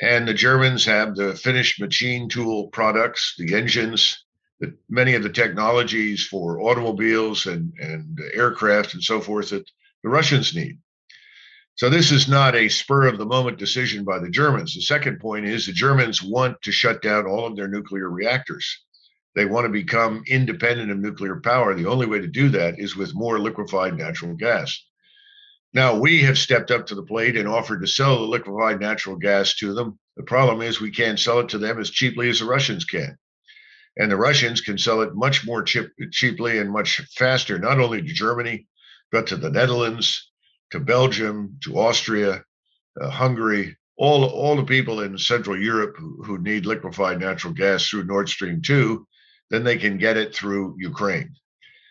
And 0.00 0.28
the 0.28 0.34
Germans 0.34 0.84
have 0.84 1.14
the 1.14 1.34
finished 1.34 1.80
machine 1.80 2.28
tool 2.28 2.68
products, 2.68 3.34
the 3.38 3.54
engines, 3.54 4.24
the, 4.60 4.76
many 4.88 5.14
of 5.14 5.22
the 5.22 5.30
technologies 5.30 6.26
for 6.26 6.60
automobiles 6.60 7.46
and, 7.46 7.72
and 7.78 8.18
aircraft 8.34 8.94
and 8.94 9.02
so 9.02 9.20
forth 9.20 9.50
that 9.50 9.68
the 10.02 10.08
Russians 10.08 10.54
need. 10.54 10.78
So 11.74 11.88
this 11.88 12.12
is 12.12 12.28
not 12.28 12.54
a 12.54 12.68
spur 12.68 13.06
of 13.06 13.18
the 13.18 13.26
moment 13.26 13.58
decision 13.58 14.04
by 14.04 14.18
the 14.18 14.28
Germans. 14.28 14.74
The 14.74 14.82
second 14.82 15.20
point 15.20 15.46
is 15.46 15.66
the 15.66 15.72
Germans 15.72 16.22
want 16.22 16.60
to 16.62 16.72
shut 16.72 17.02
down 17.02 17.26
all 17.26 17.46
of 17.46 17.56
their 17.56 17.68
nuclear 17.68 18.10
reactors. 18.10 18.82
They 19.34 19.46
want 19.46 19.64
to 19.64 19.72
become 19.72 20.22
independent 20.26 20.90
of 20.90 20.98
nuclear 20.98 21.40
power. 21.40 21.74
The 21.74 21.86
only 21.86 22.06
way 22.06 22.20
to 22.20 22.26
do 22.26 22.50
that 22.50 22.78
is 22.78 22.96
with 22.96 23.14
more 23.14 23.38
liquefied 23.38 23.96
natural 23.96 24.34
gas. 24.34 24.78
Now, 25.72 25.98
we 25.98 26.22
have 26.22 26.36
stepped 26.36 26.70
up 26.70 26.86
to 26.86 26.94
the 26.94 27.02
plate 27.02 27.36
and 27.36 27.48
offered 27.48 27.80
to 27.80 27.86
sell 27.86 28.18
the 28.18 28.26
liquefied 28.26 28.78
natural 28.78 29.16
gas 29.16 29.54
to 29.56 29.72
them. 29.72 29.98
The 30.18 30.22
problem 30.22 30.60
is 30.60 30.80
we 30.80 30.90
can't 30.90 31.18
sell 31.18 31.40
it 31.40 31.48
to 31.48 31.58
them 31.58 31.80
as 31.80 31.88
cheaply 31.88 32.28
as 32.28 32.40
the 32.40 32.44
Russians 32.44 32.84
can. 32.84 33.16
And 33.96 34.10
the 34.10 34.16
Russians 34.16 34.60
can 34.60 34.76
sell 34.76 35.00
it 35.00 35.14
much 35.14 35.46
more 35.46 35.62
cheap, 35.62 35.86
cheaply 36.10 36.58
and 36.58 36.70
much 36.70 37.00
faster, 37.16 37.58
not 37.58 37.80
only 37.80 38.02
to 38.02 38.12
Germany, 38.12 38.66
but 39.10 39.26
to 39.28 39.36
the 39.36 39.50
Netherlands, 39.50 40.30
to 40.72 40.80
Belgium, 40.80 41.58
to 41.62 41.78
Austria, 41.78 42.44
uh, 43.00 43.10
Hungary, 43.10 43.76
all, 43.96 44.24
all 44.24 44.56
the 44.56 44.64
people 44.64 45.00
in 45.00 45.16
Central 45.16 45.60
Europe 45.60 45.94
who, 45.98 46.22
who 46.24 46.38
need 46.38 46.66
liquefied 46.66 47.20
natural 47.20 47.52
gas 47.52 47.86
through 47.86 48.04
Nord 48.04 48.28
Stream 48.28 48.60
2, 48.62 49.06
then 49.50 49.64
they 49.64 49.76
can 49.76 49.98
get 49.98 50.16
it 50.16 50.34
through 50.34 50.74
Ukraine. 50.78 51.34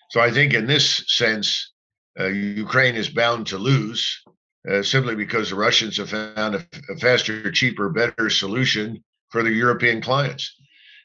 So 0.10 0.20
I 0.20 0.32
think 0.32 0.54
in 0.54 0.66
this 0.66 1.06
sense, 1.08 1.72
uh, 2.20 2.26
Ukraine 2.26 2.96
is 2.96 3.10
bound 3.10 3.48
to 3.48 3.58
lose 3.58 4.22
uh, 4.70 4.84
simply 4.84 5.16
because 5.16 5.50
the 5.50 5.56
Russians 5.56 5.98
have 5.98 6.10
found 6.10 6.56
a, 6.56 6.68
a, 6.90 6.98
faster, 6.98 7.52
cheaper, 7.52 7.90
better 7.90 8.30
solution 8.30 9.04
for 9.30 9.44
the 9.44 9.52
European 9.52 10.02
clients. 10.02 10.56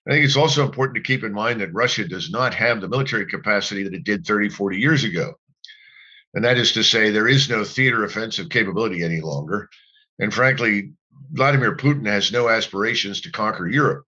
I 0.08 0.12
think 0.12 0.24
it's 0.24 0.36
also 0.36 0.64
important 0.64 0.96
to 0.96 1.02
keep 1.02 1.24
in 1.24 1.32
mind 1.32 1.60
that 1.60 1.72
Russia 1.72 2.06
does 2.06 2.30
not 2.30 2.54
have 2.54 2.80
the 2.80 2.88
military 2.88 3.26
capacity 3.26 3.82
that 3.82 3.94
it 3.94 4.04
did 4.04 4.26
30, 4.26 4.48
40 4.48 4.78
years 4.78 5.04
ago. 5.04 5.34
And 6.34 6.44
that 6.44 6.58
is 6.58 6.72
to 6.72 6.82
say, 6.82 7.10
there 7.10 7.28
is 7.28 7.48
no 7.48 7.64
theater 7.64 8.04
offensive 8.04 8.50
capability 8.50 9.02
any 9.02 9.20
longer. 9.20 9.68
And 10.18 10.32
frankly, 10.32 10.92
Vladimir 11.32 11.76
Putin 11.76 12.06
has 12.06 12.32
no 12.32 12.48
aspirations 12.48 13.20
to 13.22 13.32
conquer 13.32 13.66
Europe. 13.66 14.04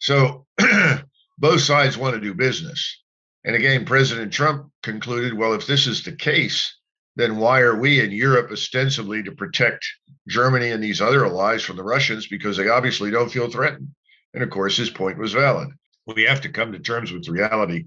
So 0.00 0.46
both 1.38 1.60
sides 1.60 1.96
want 1.96 2.14
to 2.14 2.20
do 2.20 2.34
business. 2.34 3.02
And 3.44 3.54
again, 3.54 3.84
President 3.84 4.32
Trump 4.32 4.70
concluded 4.82 5.32
well, 5.34 5.54
if 5.54 5.66
this 5.66 5.86
is 5.86 6.02
the 6.02 6.12
case, 6.12 6.76
then 7.16 7.36
why 7.36 7.60
are 7.60 7.78
we 7.78 8.00
in 8.00 8.10
Europe 8.12 8.50
ostensibly 8.50 9.22
to 9.22 9.32
protect 9.32 9.86
Germany 10.28 10.70
and 10.70 10.82
these 10.82 11.00
other 11.00 11.24
allies 11.24 11.62
from 11.62 11.76
the 11.76 11.82
Russians? 11.82 12.28
Because 12.28 12.56
they 12.56 12.68
obviously 12.68 13.10
don't 13.10 13.30
feel 13.30 13.50
threatened. 13.50 13.88
And 14.34 14.42
of 14.42 14.50
course, 14.50 14.76
his 14.76 14.90
point 14.90 15.18
was 15.18 15.32
valid. 15.32 15.68
We 16.06 16.24
have 16.24 16.40
to 16.42 16.48
come 16.48 16.72
to 16.72 16.78
terms 16.78 17.12
with 17.12 17.28
reality 17.28 17.84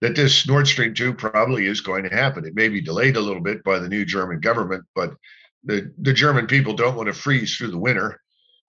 that 0.00 0.14
this 0.14 0.46
Nord 0.46 0.68
Stream 0.68 0.94
2 0.94 1.14
probably 1.14 1.66
is 1.66 1.80
going 1.80 2.04
to 2.04 2.14
happen. 2.14 2.44
It 2.44 2.54
may 2.54 2.68
be 2.68 2.80
delayed 2.80 3.16
a 3.16 3.20
little 3.20 3.42
bit 3.42 3.64
by 3.64 3.78
the 3.78 3.88
new 3.88 4.04
German 4.04 4.40
government, 4.40 4.84
but 4.94 5.14
the, 5.64 5.92
the 5.98 6.12
German 6.12 6.46
people 6.46 6.74
don't 6.74 6.96
want 6.96 7.08
to 7.08 7.12
freeze 7.12 7.56
through 7.56 7.70
the 7.70 7.78
winter. 7.78 8.20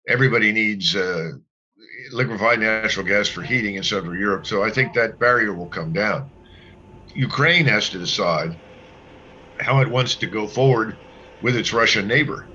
Everybody 0.08 0.51
needs 0.51 0.96
uh, 0.96 1.32
liquefied 2.12 2.60
natural 2.60 3.05
gas 3.05 3.27
for 3.27 3.41
heating 3.41 3.75
in 3.75 3.84
Central 3.84 4.15
Europe. 4.15 4.46
So 4.46 4.63
I 4.63 4.70
think 4.70 4.94
that 4.94 5.20
barrier 5.20 5.53
will 5.53 5.67
come 5.67 5.94
down. 5.94 6.32
Ukraine 7.13 7.65
has 7.65 7.89
to 7.89 8.00
decide 8.00 8.60
how 9.60 9.82
it 9.82 9.89
wants 9.89 10.15
to 10.17 10.27
go 10.27 10.48
forward 10.48 10.98
with 11.41 11.55
its 11.55 11.74
Russian 11.74 12.08
neighbor. 12.08 12.50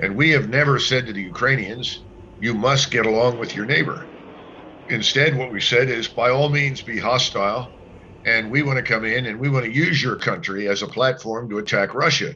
And 0.00 0.16
we 0.16 0.30
have 0.30 0.48
never 0.48 0.78
said 0.78 1.06
to 1.06 1.12
the 1.12 1.22
Ukrainians, 1.22 2.04
you 2.38 2.54
must 2.54 2.90
get 2.90 3.06
along 3.06 3.38
with 3.38 3.56
your 3.56 3.64
neighbor. 3.64 4.10
Instead, 4.88 5.36
what 5.36 5.50
we 5.50 5.60
said 5.60 5.88
is 5.88 6.06
by 6.06 6.30
all 6.30 6.50
means 6.50 6.82
be 6.82 6.98
hostile, 6.98 7.75
and 8.26 8.50
we 8.50 8.62
want 8.62 8.76
to 8.76 8.82
come 8.82 9.04
in 9.04 9.24
and 9.24 9.38
we 9.38 9.48
want 9.48 9.64
to 9.64 9.72
use 9.72 10.02
your 10.02 10.16
country 10.16 10.68
as 10.68 10.82
a 10.82 10.88
platform 10.88 11.48
to 11.48 11.58
attack 11.58 11.94
Russia. 11.94 12.34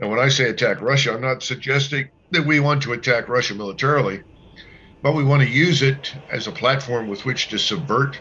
And 0.00 0.10
when 0.10 0.18
I 0.18 0.28
say 0.28 0.48
attack 0.48 0.80
Russia, 0.80 1.12
I'm 1.12 1.20
not 1.20 1.42
suggesting 1.42 2.08
that 2.30 2.46
we 2.46 2.58
want 2.58 2.82
to 2.82 2.94
attack 2.94 3.28
Russia 3.28 3.54
militarily, 3.54 4.22
but 5.02 5.14
we 5.14 5.24
want 5.24 5.42
to 5.42 5.48
use 5.48 5.82
it 5.82 6.08
as 6.30 6.46
a 6.46 6.52
platform 6.52 7.06
with 7.06 7.26
which 7.26 7.50
to 7.50 7.58
subvert 7.58 8.20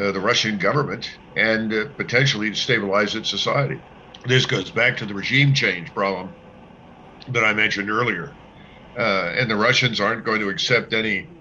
uh, 0.00 0.12
the 0.12 0.20
Russian 0.20 0.58
government 0.58 1.08
and 1.34 1.72
uh, 1.72 1.84
potentially 1.96 2.50
to 2.50 2.56
stabilize 2.56 3.16
its 3.16 3.30
society. 3.30 3.80
This 4.24 4.46
goes 4.46 4.70
back 4.70 4.96
to 4.98 5.06
the 5.06 5.14
regime 5.14 5.54
change 5.54 5.92
problem 5.92 6.36
that 7.28 7.44
I 7.44 7.52
mentioned 7.52 7.90
earlier. 7.90 8.38
Uh, 8.96 9.34
and 9.36 9.50
the 9.50 9.56
Russians 9.56 10.00
aren't 10.00 10.24
going 10.24 10.40
to 10.40 10.50
accept 10.50 10.92
any 10.92 11.32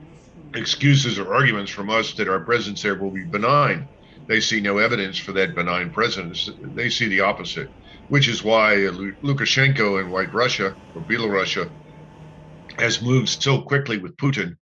excuses 0.55 1.19
or 1.19 1.33
arguments 1.35 1.71
from 1.71 1.91
us 1.91 2.15
that 2.15 2.27
our 2.27 2.39
presence 2.39 2.81
there 2.81 2.95
will 2.95 3.11
be 3.11 3.25
benign 3.25 3.89
they 4.27 4.39
see 4.39 4.61
no 4.61 4.77
evidence 4.77 5.17
for 5.17 5.33
that 5.33 5.55
benign 5.55 5.91
presence. 5.91 6.49
They 6.61 6.89
see 6.89 7.07
the 7.07 7.21
opposite, 7.21 7.69
which 8.09 8.27
is 8.27 8.43
why 8.43 8.75
Lukashenko 8.75 10.01
in 10.01 10.11
White 10.11 10.33
Russia 10.33 10.75
or 10.95 11.01
Belarus 11.01 11.69
has 12.77 13.01
moved 13.01 13.29
so 13.29 13.61
quickly 13.61 13.97
with 13.97 14.17
Putin 14.17 14.57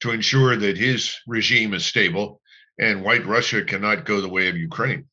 to 0.00 0.10
ensure 0.10 0.56
that 0.56 0.76
his 0.76 1.16
regime 1.26 1.74
is 1.74 1.86
stable 1.86 2.40
and 2.78 3.04
White 3.04 3.26
Russia 3.26 3.64
cannot 3.64 4.04
go 4.04 4.20
the 4.20 4.28
way 4.28 4.48
of 4.48 4.56
Ukraine. 4.56 5.06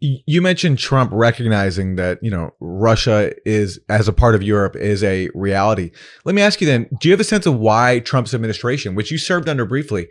You 0.00 0.42
mentioned 0.42 0.80
Trump 0.80 1.12
recognizing 1.14 1.94
that, 1.94 2.18
you 2.22 2.30
know, 2.30 2.50
Russia 2.58 3.32
is 3.46 3.78
as 3.88 4.08
a 4.08 4.12
part 4.12 4.34
of 4.34 4.42
Europe 4.42 4.74
is 4.74 5.04
a 5.04 5.28
reality. 5.32 5.92
Let 6.24 6.34
me 6.34 6.42
ask 6.42 6.60
you 6.60 6.66
then, 6.66 6.88
do 7.00 7.08
you 7.08 7.12
have 7.12 7.20
a 7.20 7.24
sense 7.24 7.46
of 7.46 7.60
why 7.60 8.00
Trump's 8.00 8.34
administration, 8.34 8.96
which 8.96 9.12
you 9.12 9.18
served 9.18 9.48
under 9.48 9.64
briefly, 9.64 10.08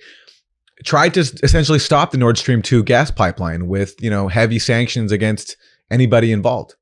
tried 0.83 1.13
to 1.15 1.21
essentially 1.43 1.79
stop 1.79 2.11
the 2.11 2.17
Nord 2.17 2.37
Stream 2.37 2.61
2 2.61 2.83
gas 2.83 3.11
pipeline 3.11 3.67
with, 3.67 4.01
you 4.01 4.09
know, 4.09 4.27
heavy 4.27 4.59
sanctions 4.59 5.11
against 5.11 5.57
anybody 5.89 6.31
involved. 6.31 6.75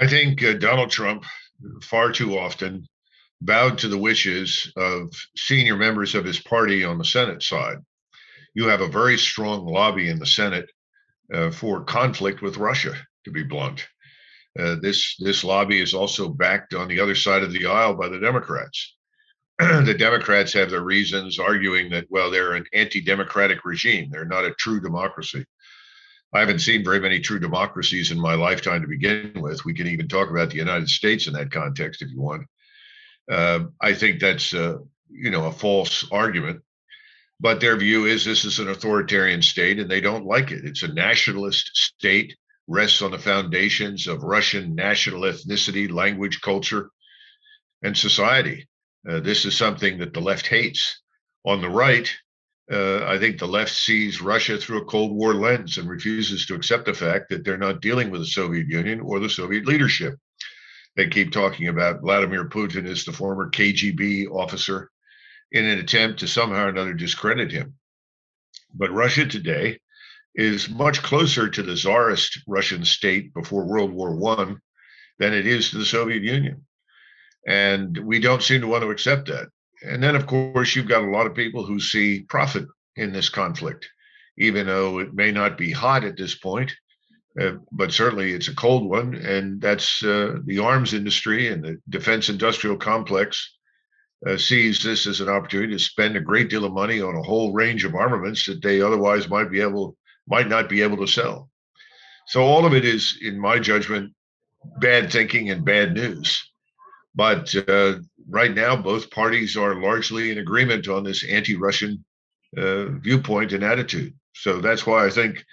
I 0.00 0.08
think 0.08 0.42
uh, 0.42 0.54
Donald 0.54 0.90
Trump 0.90 1.24
far 1.82 2.10
too 2.10 2.38
often 2.38 2.86
bowed 3.40 3.78
to 3.78 3.88
the 3.88 3.98
wishes 3.98 4.72
of 4.76 5.12
senior 5.36 5.76
members 5.76 6.14
of 6.14 6.24
his 6.24 6.40
party 6.40 6.84
on 6.84 6.98
the 6.98 7.04
Senate 7.04 7.42
side. 7.42 7.78
You 8.54 8.68
have 8.68 8.80
a 8.80 8.88
very 8.88 9.18
strong 9.18 9.66
lobby 9.66 10.08
in 10.08 10.18
the 10.18 10.26
Senate 10.26 10.70
uh, 11.32 11.50
for 11.50 11.84
conflict 11.84 12.42
with 12.42 12.56
Russia, 12.56 12.94
to 13.24 13.30
be 13.30 13.42
blunt. 13.42 13.86
Uh, 14.58 14.76
this 14.82 15.16
this 15.18 15.44
lobby 15.44 15.80
is 15.80 15.94
also 15.94 16.28
backed 16.28 16.74
on 16.74 16.86
the 16.86 17.00
other 17.00 17.14
side 17.14 17.42
of 17.42 17.52
the 17.52 17.64
aisle 17.64 17.94
by 17.94 18.08
the 18.08 18.18
Democrats. 18.18 18.96
the 19.84 19.94
Democrats 19.94 20.52
have 20.52 20.70
their 20.70 20.82
reasons 20.82 21.38
arguing 21.38 21.90
that, 21.90 22.06
well, 22.10 22.30
they're 22.30 22.54
an 22.54 22.66
anti 22.72 23.00
democratic 23.00 23.64
regime. 23.64 24.08
They're 24.10 24.24
not 24.24 24.44
a 24.44 24.54
true 24.54 24.80
democracy. 24.80 25.44
I 26.32 26.40
haven't 26.40 26.60
seen 26.60 26.82
very 26.82 26.98
many 26.98 27.20
true 27.20 27.38
democracies 27.38 28.10
in 28.10 28.18
my 28.18 28.34
lifetime 28.34 28.80
to 28.80 28.88
begin 28.88 29.32
with. 29.36 29.64
We 29.64 29.74
can 29.74 29.86
even 29.86 30.08
talk 30.08 30.30
about 30.30 30.50
the 30.50 30.56
United 30.56 30.88
States 30.88 31.26
in 31.26 31.34
that 31.34 31.50
context 31.50 32.00
if 32.00 32.10
you 32.10 32.20
want. 32.20 32.46
Uh, 33.30 33.64
I 33.80 33.92
think 33.92 34.20
that's, 34.20 34.54
uh, 34.54 34.78
you 35.10 35.30
know, 35.30 35.46
a 35.46 35.52
false 35.52 36.10
argument. 36.10 36.62
But 37.38 37.60
their 37.60 37.76
view 37.76 38.06
is 38.06 38.24
this 38.24 38.44
is 38.44 38.60
an 38.60 38.68
authoritarian 38.68 39.42
state 39.42 39.78
and 39.78 39.90
they 39.90 40.00
don't 40.00 40.24
like 40.24 40.52
it. 40.52 40.64
It's 40.64 40.84
a 40.84 40.88
nationalist 40.88 41.70
state 41.74 42.36
rests 42.66 43.02
on 43.02 43.10
the 43.10 43.18
foundations 43.18 44.06
of 44.06 44.22
Russian 44.22 44.74
national 44.74 45.22
ethnicity, 45.22 45.92
language, 45.92 46.40
culture, 46.40 46.90
and 47.82 47.96
society. 47.96 48.68
Uh, 49.08 49.20
this 49.20 49.44
is 49.44 49.56
something 49.56 49.98
that 49.98 50.12
the 50.12 50.20
left 50.20 50.46
hates. 50.46 51.00
On 51.44 51.60
the 51.60 51.68
right, 51.68 52.08
uh, 52.70 53.04
I 53.04 53.18
think 53.18 53.38
the 53.38 53.48
left 53.48 53.72
sees 53.72 54.22
Russia 54.22 54.56
through 54.56 54.82
a 54.82 54.84
Cold 54.84 55.12
War 55.12 55.34
lens 55.34 55.76
and 55.76 55.88
refuses 55.88 56.46
to 56.46 56.54
accept 56.54 56.84
the 56.84 56.94
fact 56.94 57.28
that 57.30 57.44
they're 57.44 57.58
not 57.58 57.80
dealing 57.80 58.10
with 58.10 58.20
the 58.20 58.26
Soviet 58.26 58.68
Union 58.68 59.00
or 59.00 59.18
the 59.18 59.28
Soviet 59.28 59.66
leadership. 59.66 60.14
They 60.94 61.08
keep 61.08 61.32
talking 61.32 61.68
about 61.68 62.00
Vladimir 62.00 62.48
Putin 62.48 62.86
as 62.86 63.04
the 63.04 63.12
former 63.12 63.50
KGB 63.50 64.30
officer 64.30 64.90
in 65.50 65.64
an 65.64 65.78
attempt 65.78 66.20
to 66.20 66.28
somehow 66.28 66.66
or 66.66 66.68
another 66.68 66.94
discredit 66.94 67.50
him. 67.50 67.74
But 68.72 68.92
Russia 68.92 69.26
today 69.26 69.80
is 70.34 70.68
much 70.68 71.02
closer 71.02 71.48
to 71.48 71.62
the 71.62 71.76
czarist 71.76 72.40
Russian 72.46 72.84
state 72.84 73.34
before 73.34 73.66
World 73.66 73.92
War 73.92 74.14
One 74.14 74.60
than 75.18 75.34
it 75.34 75.46
is 75.46 75.70
to 75.70 75.78
the 75.78 75.84
Soviet 75.84 76.22
Union. 76.22 76.66
And 77.46 77.96
we 77.98 78.20
don't 78.20 78.42
seem 78.42 78.60
to 78.60 78.66
want 78.66 78.82
to 78.82 78.90
accept 78.90 79.28
that. 79.28 79.48
And 79.82 80.02
then, 80.02 80.14
of 80.14 80.26
course, 80.26 80.76
you've 80.76 80.88
got 80.88 81.02
a 81.02 81.10
lot 81.10 81.26
of 81.26 81.34
people 81.34 81.64
who 81.64 81.80
see 81.80 82.22
profit 82.28 82.66
in 82.96 83.12
this 83.12 83.28
conflict, 83.28 83.88
even 84.38 84.66
though 84.66 85.00
it 85.00 85.14
may 85.14 85.32
not 85.32 85.58
be 85.58 85.72
hot 85.72 86.04
at 86.04 86.16
this 86.16 86.34
point, 86.36 86.72
uh, 87.40 87.52
but 87.72 87.92
certainly 87.92 88.32
it's 88.32 88.48
a 88.48 88.54
cold 88.54 88.88
one. 88.88 89.14
And 89.14 89.60
that's 89.60 90.04
uh, 90.04 90.36
the 90.44 90.60
arms 90.60 90.94
industry 90.94 91.48
and 91.48 91.64
the 91.64 91.80
defense 91.88 92.28
industrial 92.28 92.76
complex 92.76 93.56
uh, 94.26 94.36
sees 94.36 94.82
this 94.82 95.06
as 95.06 95.20
an 95.20 95.28
opportunity 95.28 95.72
to 95.72 95.78
spend 95.78 96.16
a 96.16 96.20
great 96.20 96.48
deal 96.48 96.64
of 96.64 96.72
money 96.72 97.00
on 97.00 97.16
a 97.16 97.22
whole 97.22 97.52
range 97.52 97.84
of 97.84 97.94
armaments 97.94 98.46
that 98.46 98.62
they 98.62 98.80
otherwise 98.80 99.28
might 99.28 99.50
be 99.50 99.60
able 99.60 99.96
might 100.28 100.48
not 100.48 100.68
be 100.68 100.82
able 100.82 100.96
to 100.98 101.06
sell. 101.06 101.50
So 102.28 102.42
all 102.42 102.64
of 102.64 102.74
it 102.74 102.84
is, 102.84 103.18
in 103.20 103.38
my 103.38 103.58
judgment, 103.58 104.12
bad 104.80 105.10
thinking 105.10 105.50
and 105.50 105.64
bad 105.64 105.94
news. 105.94 106.51
But 107.14 107.54
uh, 107.68 107.98
right 108.28 108.54
now, 108.54 108.76
both 108.76 109.10
parties 109.10 109.56
are 109.56 109.80
largely 109.80 110.30
in 110.30 110.38
agreement 110.38 110.88
on 110.88 111.04
this 111.04 111.24
anti-Russian 111.24 112.04
uh, 112.56 112.86
viewpoint 113.00 113.52
and 113.52 113.62
attitude. 113.62 114.14
So 114.34 114.60
that's 114.60 114.86
why 114.86 115.06
I 115.06 115.10
think 115.10 115.44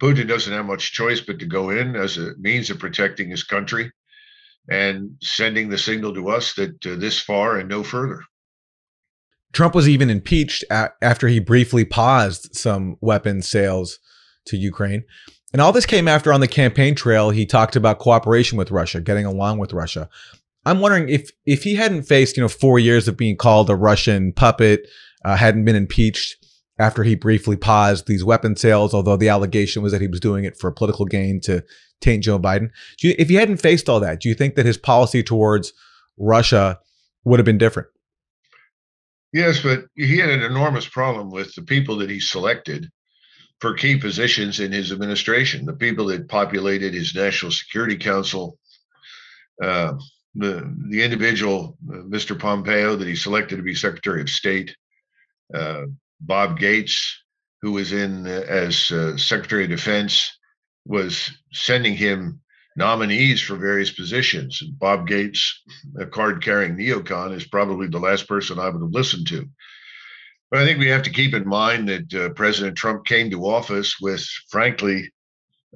Putin 0.00 0.26
doesn't 0.26 0.52
have 0.52 0.66
much 0.66 0.92
choice 0.92 1.20
but 1.20 1.38
to 1.38 1.46
go 1.46 1.70
in 1.70 1.94
as 1.94 2.16
a 2.16 2.34
means 2.38 2.70
of 2.70 2.78
protecting 2.78 3.30
his 3.30 3.44
country 3.44 3.92
and 4.68 5.16
sending 5.22 5.68
the 5.68 5.78
signal 5.78 6.14
to 6.14 6.30
us 6.30 6.54
that 6.54 6.86
uh, 6.86 6.96
this 6.96 7.20
far 7.20 7.58
and 7.58 7.68
no 7.68 7.82
further. 7.82 8.22
Trump 9.52 9.74
was 9.74 9.88
even 9.88 10.10
impeached 10.10 10.64
after 10.70 11.28
he 11.28 11.38
briefly 11.38 11.84
paused 11.84 12.56
some 12.56 12.96
weapons 13.00 13.48
sales 13.48 14.00
to 14.46 14.56
Ukraine. 14.56 15.04
And 15.52 15.62
all 15.62 15.70
this 15.70 15.86
came 15.86 16.08
after 16.08 16.32
on 16.32 16.40
the 16.40 16.48
campaign 16.48 16.96
trail, 16.96 17.30
he 17.30 17.46
talked 17.46 17.76
about 17.76 18.00
cooperation 18.00 18.58
with 18.58 18.72
Russia, 18.72 19.00
getting 19.00 19.24
along 19.24 19.58
with 19.58 19.72
Russia. 19.72 20.08
I'm 20.66 20.80
wondering 20.80 21.08
if 21.08 21.30
if 21.46 21.62
he 21.62 21.74
hadn't 21.74 22.04
faced, 22.04 22.36
you 22.36 22.42
know, 22.42 22.48
four 22.48 22.78
years 22.78 23.08
of 23.08 23.16
being 23.16 23.36
called 23.36 23.70
a 23.70 23.76
Russian 23.76 24.32
puppet, 24.32 24.88
uh, 25.24 25.36
hadn't 25.36 25.64
been 25.64 25.76
impeached 25.76 26.36
after 26.78 27.04
he 27.04 27.14
briefly 27.14 27.56
paused 27.56 28.06
these 28.06 28.24
weapon 28.24 28.56
sales, 28.56 28.94
although 28.94 29.16
the 29.16 29.28
allegation 29.28 29.82
was 29.82 29.92
that 29.92 30.00
he 30.00 30.08
was 30.08 30.20
doing 30.20 30.44
it 30.44 30.58
for 30.58 30.70
political 30.70 31.04
gain 31.04 31.40
to 31.42 31.62
taint 32.00 32.24
Joe 32.24 32.38
Biden. 32.38 32.70
You, 33.00 33.14
if 33.18 33.28
he 33.28 33.36
hadn't 33.36 33.58
faced 33.58 33.88
all 33.88 34.00
that, 34.00 34.20
do 34.20 34.28
you 34.28 34.34
think 34.34 34.56
that 34.56 34.66
his 34.66 34.76
policy 34.76 35.22
towards 35.22 35.72
Russia 36.18 36.80
would 37.24 37.38
have 37.38 37.46
been 37.46 37.58
different? 37.58 37.88
Yes, 39.32 39.60
but 39.60 39.86
he 39.96 40.18
had 40.18 40.30
an 40.30 40.42
enormous 40.42 40.86
problem 40.86 41.30
with 41.30 41.54
the 41.54 41.62
people 41.62 41.96
that 41.98 42.10
he 42.10 42.20
selected 42.20 42.88
for 43.60 43.74
key 43.74 43.96
positions 43.96 44.60
in 44.60 44.72
his 44.72 44.92
administration, 44.92 45.64
the 45.64 45.72
people 45.72 46.06
that 46.06 46.28
populated 46.28 46.94
his 46.94 47.14
National 47.14 47.50
Security 47.50 47.96
Council, 47.96 48.58
uh, 49.62 49.94
the, 50.34 50.74
the 50.88 51.02
individual, 51.02 51.76
uh, 51.88 51.98
Mr. 51.98 52.38
Pompeo, 52.38 52.96
that 52.96 53.08
he 53.08 53.16
selected 53.16 53.56
to 53.56 53.62
be 53.62 53.74
Secretary 53.74 54.20
of 54.20 54.28
State, 54.28 54.74
uh, 55.54 55.82
Bob 56.20 56.58
Gates, 56.58 57.22
who 57.62 57.72
was 57.72 57.92
in 57.92 58.26
uh, 58.26 58.44
as 58.48 58.90
uh, 58.90 59.16
Secretary 59.16 59.64
of 59.64 59.70
Defense, 59.70 60.38
was 60.86 61.30
sending 61.52 61.94
him 61.94 62.40
nominees 62.76 63.40
for 63.40 63.56
various 63.56 63.90
positions. 63.90 64.60
And 64.60 64.78
Bob 64.78 65.06
Gates, 65.06 65.62
a 65.98 66.06
card 66.06 66.42
carrying 66.42 66.76
neocon, 66.76 67.34
is 67.34 67.46
probably 67.46 67.86
the 67.86 67.98
last 67.98 68.28
person 68.28 68.58
I 68.58 68.68
would 68.68 68.82
have 68.82 68.90
listened 68.90 69.28
to. 69.28 69.48
But 70.50 70.60
I 70.60 70.66
think 70.66 70.78
we 70.78 70.88
have 70.88 71.04
to 71.04 71.10
keep 71.10 71.34
in 71.34 71.48
mind 71.48 71.88
that 71.88 72.14
uh, 72.14 72.28
President 72.30 72.76
Trump 72.76 73.06
came 73.06 73.30
to 73.30 73.46
office 73.46 73.96
with, 74.00 74.24
frankly, 74.50 75.10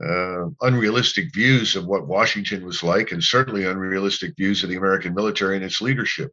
uh, 0.04 0.48
unrealistic 0.62 1.32
views 1.34 1.76
of 1.76 1.86
what 1.86 2.06
Washington 2.06 2.64
was 2.64 2.82
like, 2.82 3.12
and 3.12 3.22
certainly 3.22 3.64
unrealistic 3.64 4.34
views 4.36 4.62
of 4.62 4.70
the 4.70 4.76
American 4.76 5.14
military 5.14 5.56
and 5.56 5.64
its 5.64 5.80
leadership. 5.80 6.30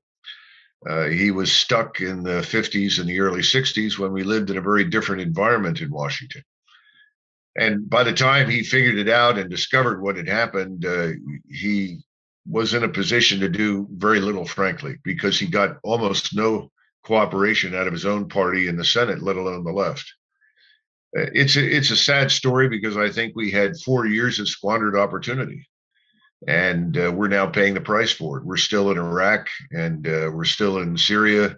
Uh, 0.87 1.05
he 1.05 1.31
was 1.31 1.51
stuck 1.51 1.99
in 2.01 2.21
the 2.21 2.41
50s 2.41 2.99
and 2.99 3.09
the 3.09 3.19
early 3.19 3.41
60s 3.41 3.97
when 3.97 4.11
we 4.11 4.23
lived 4.23 4.49
in 4.51 4.57
a 4.57 4.61
very 4.61 4.83
different 4.83 5.21
environment 5.21 5.81
in 5.81 5.89
Washington. 5.89 6.43
And 7.57 7.89
by 7.89 8.03
the 8.03 8.13
time 8.13 8.49
he 8.49 8.63
figured 8.63 8.97
it 8.97 9.09
out 9.09 9.37
and 9.37 9.49
discovered 9.49 10.01
what 10.01 10.17
had 10.17 10.27
happened, 10.27 10.85
uh, 10.85 11.11
he 11.47 12.01
was 12.45 12.73
in 12.73 12.83
a 12.83 12.89
position 12.89 13.39
to 13.39 13.49
do 13.49 13.87
very 13.91 14.19
little, 14.19 14.45
frankly, 14.45 14.97
because 15.03 15.39
he 15.39 15.47
got 15.47 15.77
almost 15.83 16.35
no 16.35 16.71
cooperation 17.03 17.73
out 17.73 17.87
of 17.87 17.93
his 17.93 18.05
own 18.05 18.27
party 18.27 18.67
in 18.67 18.75
the 18.75 18.85
Senate, 18.85 19.23
let 19.23 19.37
alone 19.37 19.63
the 19.63 19.71
left. 19.71 20.13
Uh, 21.17 21.27
it's 21.33 21.55
a, 21.55 21.75
it's 21.75 21.91
a 21.91 21.97
sad 21.97 22.29
story 22.29 22.67
because 22.67 22.97
I 22.97 23.09
think 23.09 23.35
we 23.35 23.51
had 23.51 23.77
four 23.77 24.05
years 24.05 24.39
of 24.39 24.49
squandered 24.49 24.97
opportunity, 24.97 25.67
and 26.47 26.97
uh, 26.97 27.11
we're 27.13 27.29
now 27.29 27.47
paying 27.47 27.73
the 27.73 27.81
price 27.81 28.11
for 28.11 28.37
it. 28.37 28.45
We're 28.45 28.57
still 28.57 28.91
in 28.91 28.97
Iraq, 28.97 29.47
and 29.71 30.05
uh, 30.07 30.29
we're 30.33 30.43
still 30.43 30.79
in 30.79 30.97
Syria. 30.97 31.57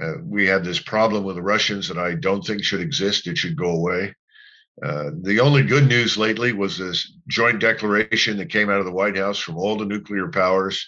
Uh, 0.00 0.12
we 0.22 0.46
have 0.46 0.64
this 0.64 0.80
problem 0.80 1.24
with 1.24 1.36
the 1.36 1.42
Russians 1.42 1.88
that 1.88 1.98
I 1.98 2.14
don't 2.14 2.42
think 2.42 2.64
should 2.64 2.80
exist. 2.80 3.26
It 3.26 3.38
should 3.38 3.56
go 3.56 3.70
away. 3.70 4.14
Uh, 4.84 5.10
the 5.22 5.40
only 5.40 5.62
good 5.62 5.88
news 5.88 6.18
lately 6.18 6.52
was 6.52 6.76
this 6.76 7.16
joint 7.28 7.60
declaration 7.60 8.36
that 8.36 8.50
came 8.50 8.68
out 8.68 8.78
of 8.78 8.84
the 8.84 8.92
White 8.92 9.16
House 9.16 9.38
from 9.38 9.56
all 9.56 9.76
the 9.76 9.86
nuclear 9.86 10.28
powers 10.28 10.86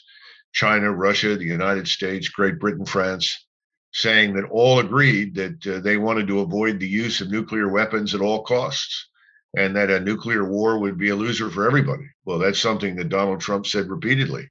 China, 0.53 0.90
Russia, 0.90 1.37
the 1.37 1.44
United 1.44 1.87
States, 1.87 2.29
Great 2.29 2.59
Britain, 2.59 2.87
France 2.87 3.47
saying 3.92 4.35
that 4.35 4.48
all 4.51 4.81
agreed 4.81 5.35
that 5.35 5.66
uh, 5.66 5.81
they 5.81 5.96
wanted 5.96 6.27
to 6.27 6.40
avoid 6.40 6.79
the 6.79 6.88
use 6.88 7.20
of 7.20 7.31
nuclear 7.31 7.68
weapons 7.68 8.14
at 8.14 8.20
all 8.20 8.42
costs 8.42 9.09
and 9.57 9.74
that 9.74 9.90
a 9.90 10.01
nuclear 10.01 10.44
war 10.44 10.79
would 10.79 10.98
be 10.98 11.09
a 11.09 11.16
loser 11.16 11.51
for 11.51 11.66
everybody. 11.66 12.05
Well, 12.24 12.38
that's 12.38 12.61
something 12.61 12.96
that 12.96 13.09
Donald 13.09 13.40
Trump 13.40 13.66
said 13.66 13.88
repeatedly. 13.88 14.48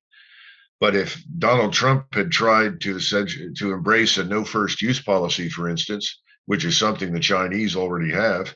But 0.79 0.95
if 0.95 1.23
Donald 1.37 1.73
Trump 1.73 2.13
had 2.13 2.31
tried 2.31 2.81
to 2.81 2.99
to 2.99 3.73
embrace 3.73 4.17
a 4.17 4.23
no 4.23 4.43
first 4.43 4.81
use 4.81 5.01
policy, 5.01 5.49
for 5.49 5.69
instance, 5.69 6.21
which 6.45 6.65
is 6.65 6.77
something 6.77 7.11
the 7.11 7.19
Chinese 7.19 7.75
already 7.75 8.11
have, 8.11 8.55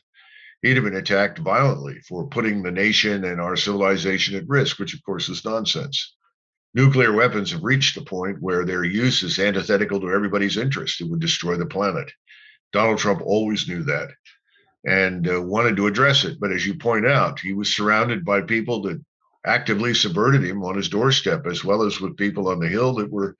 he'd 0.62 0.76
have 0.76 0.84
been 0.84 0.96
attacked 0.96 1.38
violently 1.38 2.00
for 2.08 2.28
putting 2.28 2.62
the 2.62 2.70
nation 2.70 3.24
and 3.24 3.40
our 3.40 3.56
civilization 3.56 4.36
at 4.36 4.48
risk, 4.48 4.78
which 4.78 4.94
of 4.94 5.02
course 5.02 5.28
is 5.28 5.44
nonsense. 5.44 6.14
Nuclear 6.74 7.12
weapons 7.12 7.52
have 7.52 7.64
reached 7.64 7.94
the 7.94 8.04
point 8.04 8.40
where 8.40 8.64
their 8.64 8.84
use 8.84 9.22
is 9.22 9.38
antithetical 9.38 10.00
to 10.00 10.10
everybody's 10.10 10.56
interest. 10.56 11.00
It 11.00 11.08
would 11.10 11.20
destroy 11.20 11.56
the 11.56 11.66
planet. 11.66 12.10
Donald 12.72 12.98
Trump 12.98 13.20
always 13.22 13.68
knew 13.68 13.82
that 13.84 14.10
and 14.84 15.28
uh, 15.28 15.40
wanted 15.40 15.76
to 15.76 15.86
address 15.86 16.24
it. 16.24 16.40
But 16.40 16.50
as 16.50 16.66
you 16.66 16.74
point 16.74 17.06
out, 17.06 17.40
he 17.40 17.52
was 17.52 17.74
surrounded 17.74 18.24
by 18.24 18.40
people 18.40 18.82
that 18.82 19.02
actively 19.46 19.94
subverted 19.94 20.42
him 20.42 20.64
on 20.64 20.76
his 20.76 20.88
doorstep, 20.88 21.46
as 21.46 21.64
well 21.64 21.82
as 21.82 22.00
with 22.00 22.16
people 22.16 22.48
on 22.48 22.58
the 22.58 22.68
Hill 22.68 22.94
that 22.94 23.10
were 23.10 23.36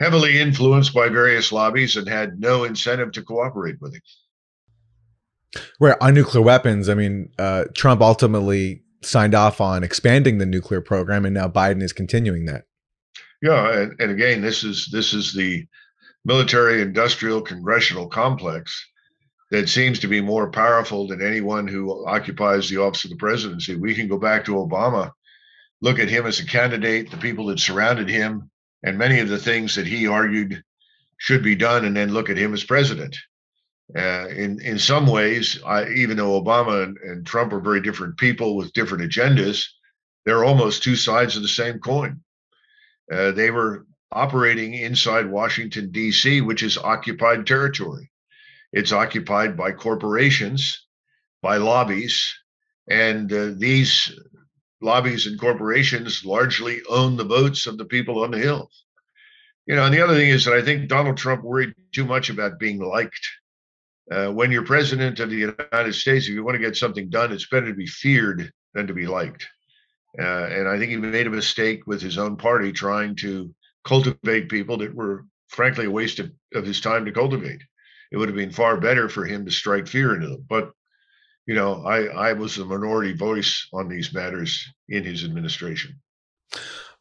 heavily 0.00 0.40
influenced 0.40 0.92
by 0.92 1.08
various 1.08 1.52
lobbies 1.52 1.96
and 1.96 2.08
had 2.08 2.40
no 2.40 2.64
incentive 2.64 3.12
to 3.12 3.22
cooperate 3.22 3.80
with 3.80 3.94
him. 3.94 5.62
Right 5.78 5.96
on 6.00 6.14
nuclear 6.14 6.42
weapons, 6.42 6.88
I 6.88 6.94
mean, 6.94 7.30
uh, 7.38 7.66
Trump 7.74 8.00
ultimately 8.00 8.82
signed 9.04 9.34
off 9.34 9.60
on 9.60 9.84
expanding 9.84 10.38
the 10.38 10.46
nuclear 10.46 10.80
program, 10.80 11.24
and 11.24 11.34
now 11.34 11.48
Biden 11.48 11.82
is 11.82 11.92
continuing 11.92 12.46
that. 12.46 12.64
Yeah, 13.42 13.72
and, 13.72 14.00
and 14.00 14.10
again, 14.10 14.40
this 14.40 14.64
is 14.64 14.88
this 14.90 15.12
is 15.12 15.34
the 15.34 15.66
military 16.24 16.80
industrial 16.80 17.42
congressional 17.42 18.08
complex 18.08 18.86
that 19.50 19.68
seems 19.68 19.98
to 20.00 20.08
be 20.08 20.20
more 20.20 20.50
powerful 20.50 21.06
than 21.06 21.20
anyone 21.20 21.68
who 21.68 22.06
occupies 22.06 22.68
the 22.68 22.78
office 22.78 23.04
of 23.04 23.10
the 23.10 23.16
presidency. 23.16 23.76
We 23.76 23.94
can 23.94 24.08
go 24.08 24.18
back 24.18 24.44
to 24.46 24.54
Obama, 24.54 25.12
look 25.80 25.98
at 25.98 26.08
him 26.08 26.26
as 26.26 26.40
a 26.40 26.46
candidate, 26.46 27.10
the 27.10 27.18
people 27.18 27.46
that 27.46 27.60
surrounded 27.60 28.08
him, 28.08 28.50
and 28.82 28.98
many 28.98 29.20
of 29.20 29.28
the 29.28 29.38
things 29.38 29.74
that 29.74 29.86
he 29.86 30.06
argued 30.06 30.62
should 31.18 31.42
be 31.42 31.54
done, 31.54 31.84
and 31.84 31.96
then 31.96 32.12
look 32.12 32.30
at 32.30 32.38
him 32.38 32.54
as 32.54 32.64
president. 32.64 33.16
Uh, 33.96 34.28
in 34.28 34.60
in 34.62 34.78
some 34.78 35.06
ways, 35.06 35.60
I, 35.64 35.88
even 35.90 36.16
though 36.16 36.40
Obama 36.40 36.84
and, 36.84 36.96
and, 36.98 37.26
Trump 37.26 37.52
are 37.52 37.60
very 37.60 37.82
different 37.82 38.16
people 38.16 38.56
with 38.56 38.72
different 38.72 39.04
agendas, 39.04 39.66
they're 40.24 40.44
almost 40.44 40.82
two 40.82 40.96
sides 40.96 41.36
of 41.36 41.42
the 41.42 41.48
same 41.48 41.78
coin. 41.80 42.22
Uh, 43.12 43.32
they 43.32 43.50
were 43.50 43.86
operating 44.10 44.72
inside 44.74 45.30
Washington 45.30 45.90
D.C., 45.90 46.40
which 46.40 46.62
is 46.62 46.78
occupied 46.78 47.46
territory. 47.46 48.10
It's 48.72 48.92
occupied 48.92 49.56
by 49.56 49.72
corporations, 49.72 50.86
by 51.42 51.58
lobbies, 51.58 52.34
And 52.88 53.32
uh, 53.32 53.52
these 53.56 54.12
lobbies 54.80 55.26
and 55.26 55.38
corporations 55.38 56.24
largely 56.24 56.80
own 56.88 57.16
the 57.16 57.24
votes 57.24 57.66
of 57.66 57.78
the 57.78 57.84
people 57.84 58.22
on 58.22 58.30
the 58.30 58.38
Hill. 58.38 58.70
You 59.66 59.76
know, 59.76 59.84
and 59.84 59.94
the 59.94 60.02
other 60.02 60.14
thing 60.14 60.30
is 60.30 60.44
that 60.44 60.54
I 60.54 60.62
think 60.62 60.88
Donald 60.88 61.16
Trump 61.16 61.42
worried 61.42 61.74
too 61.92 62.04
much 62.04 62.30
about 62.30 62.58
being 62.58 62.80
liked. 62.80 63.26
Uh, 64.10 64.30
when 64.30 64.50
you're 64.50 64.64
president 64.64 65.18
of 65.20 65.30
the 65.30 65.36
United 65.36 65.94
States, 65.94 66.26
if 66.26 66.34
you 66.34 66.44
want 66.44 66.54
to 66.54 66.64
get 66.64 66.76
something 66.76 67.08
done, 67.08 67.32
it's 67.32 67.48
better 67.48 67.68
to 67.68 67.74
be 67.74 67.86
feared 67.86 68.52
than 68.74 68.86
to 68.86 68.94
be 68.94 69.06
liked. 69.06 69.48
Uh, 70.18 70.44
and 70.44 70.68
I 70.68 70.78
think 70.78 70.90
he 70.90 70.96
made 70.96 71.26
a 71.26 71.30
mistake 71.30 71.86
with 71.86 72.02
his 72.02 72.18
own 72.18 72.36
party 72.36 72.72
trying 72.72 73.16
to 73.16 73.52
cultivate 73.84 74.48
people 74.48 74.76
that 74.78 74.94
were, 74.94 75.24
frankly, 75.48 75.86
a 75.86 75.90
waste 75.90 76.18
of, 76.18 76.30
of 76.54 76.66
his 76.66 76.80
time 76.80 77.04
to 77.04 77.12
cultivate. 77.12 77.62
It 78.12 78.18
would 78.18 78.28
have 78.28 78.36
been 78.36 78.52
far 78.52 78.78
better 78.78 79.08
for 79.08 79.24
him 79.24 79.44
to 79.44 79.50
strike 79.50 79.88
fear 79.88 80.14
into 80.14 80.28
them. 80.28 80.44
But, 80.48 80.70
you 81.46 81.54
know, 81.54 81.84
I, 81.84 82.04
I 82.04 82.32
was 82.34 82.58
a 82.58 82.64
minority 82.64 83.14
voice 83.14 83.66
on 83.72 83.88
these 83.88 84.14
matters 84.14 84.68
in 84.88 85.02
his 85.02 85.24
administration. 85.24 86.00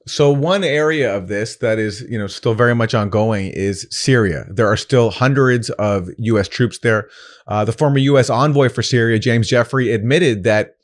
So 0.05 0.31
one 0.31 0.63
area 0.63 1.15
of 1.15 1.27
this 1.27 1.57
that 1.57 1.79
is, 1.79 2.01
you 2.09 2.17
know, 2.17 2.27
still 2.27 2.53
very 2.53 2.75
much 2.75 2.93
ongoing 2.93 3.47
is 3.47 3.87
Syria. 3.89 4.45
There 4.49 4.67
are 4.67 4.75
still 4.75 5.11
hundreds 5.11 5.69
of 5.71 6.09
U.S. 6.17 6.47
troops 6.47 6.79
there. 6.79 7.09
Uh, 7.47 7.63
the 7.63 7.71
former 7.71 7.99
U.S. 7.99 8.29
envoy 8.29 8.69
for 8.69 8.83
Syria, 8.83 9.19
James 9.19 9.47
Jeffrey, 9.47 9.91
admitted 9.91 10.43
that 10.43 10.75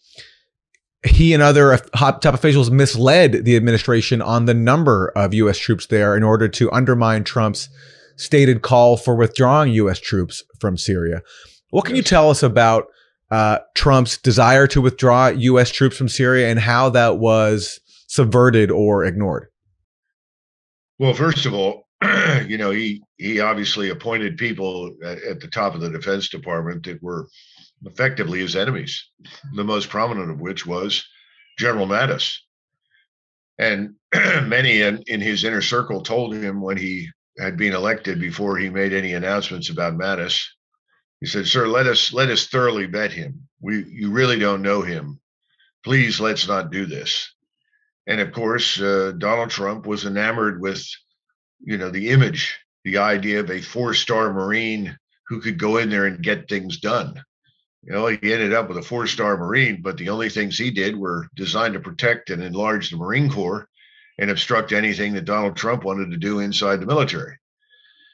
he 1.05 1.33
and 1.33 1.41
other 1.43 1.77
top 1.77 2.25
officials 2.25 2.71
misled 2.71 3.45
the 3.45 3.55
administration 3.55 4.21
on 4.21 4.45
the 4.45 4.53
number 4.53 5.11
of 5.15 5.33
U.S. 5.33 5.57
troops 5.57 5.87
there 5.87 6.15
in 6.15 6.23
order 6.23 6.47
to 6.47 6.71
undermine 6.71 7.23
Trump's 7.23 7.69
stated 8.15 8.61
call 8.61 8.97
for 8.97 9.15
withdrawing 9.15 9.71
U.S. 9.73 9.99
troops 9.99 10.43
from 10.59 10.77
Syria. 10.77 11.21
What 11.69 11.85
can 11.85 11.95
you 11.95 12.03
tell 12.03 12.29
us 12.29 12.43
about 12.43 12.87
uh, 13.31 13.59
Trump's 13.75 14.17
desire 14.17 14.67
to 14.67 14.81
withdraw 14.81 15.27
U.S. 15.27 15.71
troops 15.71 15.95
from 15.95 16.09
Syria 16.09 16.49
and 16.49 16.59
how 16.59 16.89
that 16.89 17.17
was 17.17 17.79
subverted 18.09 18.71
or 18.71 19.05
ignored? 19.05 19.47
Well, 20.97 21.13
first 21.13 21.45
of 21.45 21.53
all, 21.53 21.87
you 22.47 22.57
know, 22.57 22.71
he 22.71 23.01
he 23.17 23.39
obviously 23.39 23.89
appointed 23.89 24.37
people 24.37 24.95
at, 25.03 25.39
the 25.39 25.47
top 25.47 25.75
of 25.75 25.81
the 25.81 25.89
Defense 25.89 26.27
Department 26.27 26.83
that 26.85 27.01
were 27.01 27.27
effectively 27.85 28.39
his 28.39 28.55
enemies, 28.55 29.01
the 29.53 29.63
most 29.63 29.89
prominent 29.89 30.31
of 30.31 30.41
which 30.41 30.65
was 30.65 31.05
General 31.57 31.87
Mattis. 31.87 32.37
And 33.57 33.95
many 34.13 34.81
in, 34.81 35.03
in 35.07 35.21
his 35.21 35.43
inner 35.43 35.61
circle 35.61 36.01
told 36.01 36.33
him 36.33 36.61
when 36.61 36.77
he 36.77 37.09
had 37.37 37.57
been 37.57 37.73
elected 37.73 38.19
before 38.19 38.57
he 38.57 38.69
made 38.69 38.91
any 38.91 39.13
announcements 39.13 39.69
about 39.69 39.97
Mattis, 39.97 40.43
he 41.21 41.27
said, 41.27 41.47
Sir, 41.47 41.67
let 41.67 41.85
us 41.85 42.11
let 42.11 42.29
us 42.29 42.47
thoroughly 42.47 42.85
vet 42.85 43.11
him. 43.11 43.47
We 43.61 43.85
you 43.89 44.09
really 44.11 44.39
don't 44.39 44.61
know 44.61 44.81
him. 44.81 45.19
Please 45.83 46.19
let's 46.19 46.47
not 46.47 46.71
do 46.71 46.85
this. 46.85 47.33
And 48.09 48.19
of 48.19 48.33
course, 48.33 48.81
uh, 48.81 49.13
Donald 49.17 49.51
Trump 49.51 49.85
was 49.85 50.05
enamored 50.05 50.59
with, 50.59 50.83
you 51.61 51.77
know, 51.77 51.91
the 51.91 52.09
image, 52.09 52.59
the 52.83 52.97
idea 52.97 53.39
of 53.39 53.51
a 53.51 53.61
four-star 53.61 54.33
Marine 54.33 54.97
who 55.27 55.39
could 55.39 55.59
go 55.59 55.77
in 55.77 55.89
there 55.89 56.07
and 56.07 56.23
get 56.23 56.49
things 56.49 56.79
done. 56.79 57.23
You 57.83 57.93
know, 57.93 58.07
he 58.07 58.33
ended 58.33 58.51
up 58.51 58.67
with 58.67 58.77
a 58.77 58.81
four 58.81 59.07
star 59.07 59.37
Marine, 59.37 59.81
but 59.81 59.97
the 59.97 60.09
only 60.09 60.29
things 60.29 60.57
he 60.57 60.71
did 60.71 60.97
were 60.97 61.29
designed 61.35 61.75
to 61.75 61.79
protect 61.79 62.29
and 62.29 62.43
enlarge 62.43 62.89
the 62.89 62.97
Marine 62.97 63.29
Corps 63.29 63.69
and 64.17 64.29
obstruct 64.29 64.73
anything 64.73 65.13
that 65.13 65.25
Donald 65.25 65.55
Trump 65.55 65.83
wanted 65.83 66.11
to 66.11 66.17
do 66.17 66.39
inside 66.39 66.81
the 66.81 66.85
military. 66.85 67.37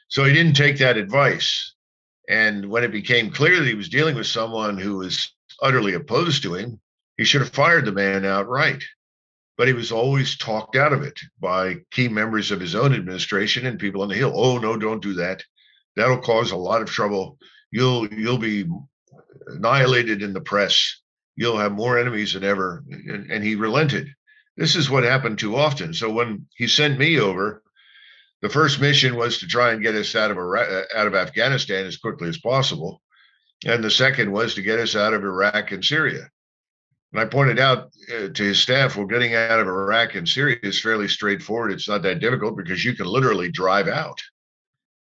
So 0.08 0.24
he 0.24 0.32
didn't 0.32 0.54
take 0.54 0.78
that 0.78 0.98
advice. 0.98 1.74
And 2.28 2.68
when 2.68 2.84
it 2.84 2.92
became 2.92 3.30
clear 3.30 3.58
that 3.58 3.66
he 3.66 3.74
was 3.74 3.88
dealing 3.88 4.14
with 4.14 4.26
someone 4.26 4.78
who 4.78 4.98
was 4.98 5.32
utterly 5.62 5.94
opposed 5.94 6.42
to 6.42 6.54
him, 6.54 6.80
he 7.16 7.24
should 7.24 7.40
have 7.40 7.50
fired 7.50 7.86
the 7.86 7.92
man 7.92 8.24
outright. 8.24 8.84
But 9.56 9.68
he 9.68 9.74
was 9.74 9.90
always 9.90 10.36
talked 10.36 10.76
out 10.76 10.92
of 10.92 11.02
it 11.02 11.18
by 11.40 11.76
key 11.90 12.08
members 12.08 12.50
of 12.50 12.60
his 12.60 12.74
own 12.74 12.92
administration 12.94 13.66
and 13.66 13.78
people 13.78 14.02
on 14.02 14.08
the 14.08 14.14
Hill. 14.14 14.32
Oh 14.34 14.58
no, 14.58 14.76
don't 14.76 15.02
do 15.02 15.14
that. 15.14 15.42
That'll 15.96 16.18
cause 16.18 16.50
a 16.50 16.56
lot 16.56 16.82
of 16.82 16.88
trouble. 16.88 17.38
You'll 17.70 18.06
you'll 18.12 18.38
be 18.38 18.66
annihilated 19.46 20.22
in 20.22 20.32
the 20.32 20.40
press. 20.40 21.00
You'll 21.36 21.58
have 21.58 21.72
more 21.72 21.98
enemies 21.98 22.34
than 22.34 22.44
ever. 22.44 22.84
And, 22.90 23.30
and 23.30 23.44
he 23.44 23.54
relented. 23.54 24.08
This 24.56 24.74
is 24.74 24.90
what 24.90 25.04
happened 25.04 25.38
too 25.38 25.56
often. 25.56 25.92
So 25.92 26.10
when 26.10 26.46
he 26.56 26.66
sent 26.66 26.98
me 26.98 27.20
over, 27.20 27.62
the 28.42 28.48
first 28.48 28.80
mission 28.80 29.16
was 29.16 29.38
to 29.38 29.46
try 29.46 29.72
and 29.72 29.82
get 29.82 29.94
us 29.94 30.14
out 30.14 30.30
of 30.30 30.38
Iraq, 30.38 30.68
uh, 30.68 30.98
out 30.98 31.06
of 31.06 31.14
Afghanistan 31.14 31.86
as 31.86 31.96
quickly 31.96 32.28
as 32.28 32.38
possible, 32.38 33.02
and 33.64 33.82
the 33.82 33.90
second 33.90 34.30
was 34.30 34.54
to 34.54 34.62
get 34.62 34.78
us 34.78 34.94
out 34.94 35.14
of 35.14 35.24
Iraq 35.24 35.72
and 35.72 35.84
Syria. 35.84 36.30
And 37.16 37.24
I 37.24 37.30
pointed 37.30 37.58
out 37.58 37.92
uh, 38.14 38.28
to 38.28 38.42
his 38.42 38.60
staff, 38.60 38.94
well, 38.94 39.06
getting 39.06 39.34
out 39.34 39.58
of 39.58 39.66
Iraq 39.66 40.16
and 40.16 40.28
Syria 40.28 40.58
is 40.62 40.78
fairly 40.78 41.08
straightforward. 41.08 41.72
It's 41.72 41.88
not 41.88 42.02
that 42.02 42.20
difficult 42.20 42.58
because 42.58 42.84
you 42.84 42.94
can 42.94 43.06
literally 43.06 43.50
drive 43.50 43.88
out. 43.88 44.20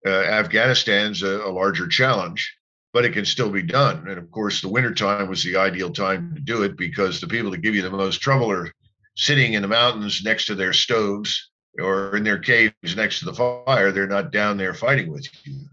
Uh, 0.07 0.11
Afghanistan's 0.11 1.25
a, 1.25 1.40
a 1.40 1.51
larger 1.51 1.88
challenge 1.88 2.57
but 2.92 3.05
it 3.05 3.12
can 3.12 3.27
still 3.27 3.51
be 3.51 3.62
done. 3.62 4.09
And 4.09 4.16
of 4.16 4.31
course, 4.31 4.62
the 4.62 4.71
wintertime 4.71 5.29
was 5.29 5.45
the 5.45 5.57
ideal 5.57 5.90
time 5.90 6.35
to 6.35 6.40
do 6.40 6.62
it 6.62 6.79
because 6.79 7.21
the 7.21 7.27
people 7.27 7.51
that 7.51 7.61
give 7.61 7.75
you 7.75 7.83
the 7.83 7.90
most 7.90 8.23
trouble 8.23 8.51
are 8.51 8.73
sitting 9.16 9.53
in 9.53 9.61
the 9.61 9.69
mountains 9.69 10.23
next 10.25 10.47
to 10.47 10.55
their 10.55 10.73
stoves 10.73 11.51
or 11.79 12.16
in 12.16 12.25
their 12.25 12.38
caves 12.38 12.97
next 12.97 13.19
to 13.19 13.27
the 13.27 13.35
fire. 13.35 13.92
They're 13.92 14.07
not 14.07 14.33
down 14.33 14.57
there 14.57 14.73
fighting 14.73 15.12
with 15.12 15.29
you. 15.45 15.66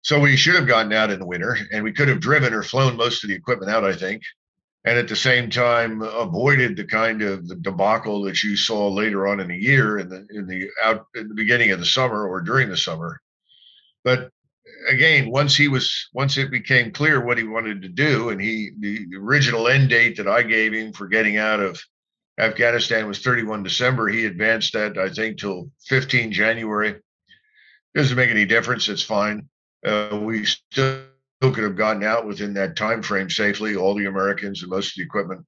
So 0.00 0.18
we 0.18 0.38
should 0.38 0.54
have 0.54 0.66
gotten 0.66 0.94
out 0.94 1.10
in 1.10 1.18
the 1.18 1.26
winter 1.26 1.58
and 1.70 1.84
we 1.84 1.92
could 1.92 2.08
have 2.08 2.20
driven 2.20 2.54
or 2.54 2.62
flown 2.62 2.96
most 2.96 3.22
of 3.22 3.28
the 3.28 3.36
equipment 3.36 3.70
out, 3.70 3.84
I 3.84 3.94
think. 3.94 4.22
And 4.86 4.98
at 4.98 5.08
the 5.08 5.16
same 5.16 5.50
time, 5.50 6.00
avoided 6.00 6.76
the 6.76 6.84
kind 6.84 7.20
of 7.20 7.48
the 7.48 7.56
debacle 7.56 8.22
that 8.22 8.42
you 8.42 8.56
saw 8.56 8.88
later 8.88 9.26
on 9.26 9.40
in 9.40 9.48
the 9.48 9.56
year 9.56 9.98
in 9.98 10.08
the 10.08 10.26
in 10.30 10.46
the 10.46 10.70
out 10.82 11.06
in 11.16 11.28
the 11.28 11.34
beginning 11.34 11.72
of 11.72 11.80
the 11.80 11.86
summer 11.86 12.26
or 12.26 12.40
during 12.40 12.68
the 12.68 12.76
summer. 12.76 13.20
But 14.04 14.30
again, 14.88 15.30
once 15.30 15.56
he 15.56 15.68
was, 15.68 16.08
once 16.12 16.36
it 16.38 16.50
became 16.50 16.92
clear 16.92 17.20
what 17.20 17.38
he 17.38 17.44
wanted 17.44 17.82
to 17.82 17.88
do, 17.88 18.30
and 18.30 18.40
he, 18.40 18.70
the 18.78 19.06
original 19.16 19.68
end 19.68 19.88
date 19.90 20.16
that 20.16 20.28
I 20.28 20.42
gave 20.42 20.72
him 20.72 20.92
for 20.92 21.08
getting 21.08 21.36
out 21.36 21.60
of 21.60 21.82
Afghanistan 22.38 23.06
was 23.06 23.20
31 23.20 23.62
December. 23.62 24.08
He 24.08 24.26
advanced 24.26 24.74
that, 24.74 24.98
I 24.98 25.08
think, 25.08 25.38
till 25.38 25.70
15 25.86 26.32
January. 26.32 26.96
Doesn't 27.94 28.16
make 28.16 28.30
any 28.30 28.44
difference. 28.44 28.88
It's 28.88 29.02
fine. 29.02 29.48
Uh, 29.84 30.20
we 30.22 30.44
still 30.44 31.02
could 31.40 31.64
have 31.64 31.76
gotten 31.76 32.02
out 32.02 32.26
within 32.26 32.54
that 32.54 32.76
time 32.76 33.02
frame 33.02 33.30
safely. 33.30 33.76
All 33.76 33.94
the 33.94 34.06
Americans 34.06 34.62
and 34.62 34.70
most 34.70 34.88
of 34.88 34.94
the 34.96 35.04
equipment. 35.04 35.44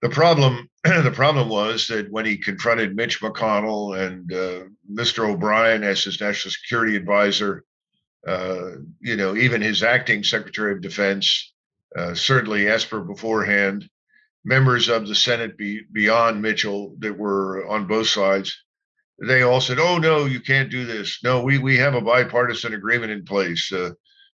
The 0.00 0.08
problem, 0.08 0.68
the 0.84 1.12
problem 1.14 1.48
was 1.48 1.88
that 1.88 2.10
when 2.10 2.24
he 2.24 2.36
confronted 2.36 2.94
Mitch 2.94 3.20
McConnell 3.20 3.98
and 3.98 4.32
uh, 4.32 4.64
Mr. 4.90 5.28
O'Brien 5.28 5.82
as 5.82 6.04
his 6.04 6.20
national 6.20 6.52
security 6.52 6.96
advisor, 6.96 7.64
uh, 8.26 8.70
you 9.00 9.16
know, 9.16 9.36
even 9.36 9.60
his 9.60 9.82
acting 9.82 10.22
Secretary 10.22 10.72
of 10.72 10.80
Defense, 10.80 11.52
uh, 11.96 12.14
certainly 12.14 12.68
Esper 12.68 13.00
beforehand, 13.00 13.88
members 14.44 14.88
of 14.88 15.08
the 15.08 15.14
Senate 15.14 15.56
be, 15.56 15.82
beyond 15.92 16.42
Mitchell 16.42 16.94
that 16.98 17.16
were 17.16 17.66
on 17.68 17.86
both 17.86 18.08
sides, 18.08 18.56
they 19.20 19.42
all 19.42 19.60
said, 19.60 19.78
"Oh 19.80 19.98
no, 19.98 20.26
you 20.26 20.40
can't 20.40 20.70
do 20.70 20.86
this. 20.86 21.18
No, 21.24 21.42
we 21.42 21.58
we 21.58 21.76
have 21.78 21.94
a 21.94 22.00
bipartisan 22.00 22.74
agreement 22.74 23.10
in 23.10 23.24
place. 23.24 23.72
Uh, 23.72 23.90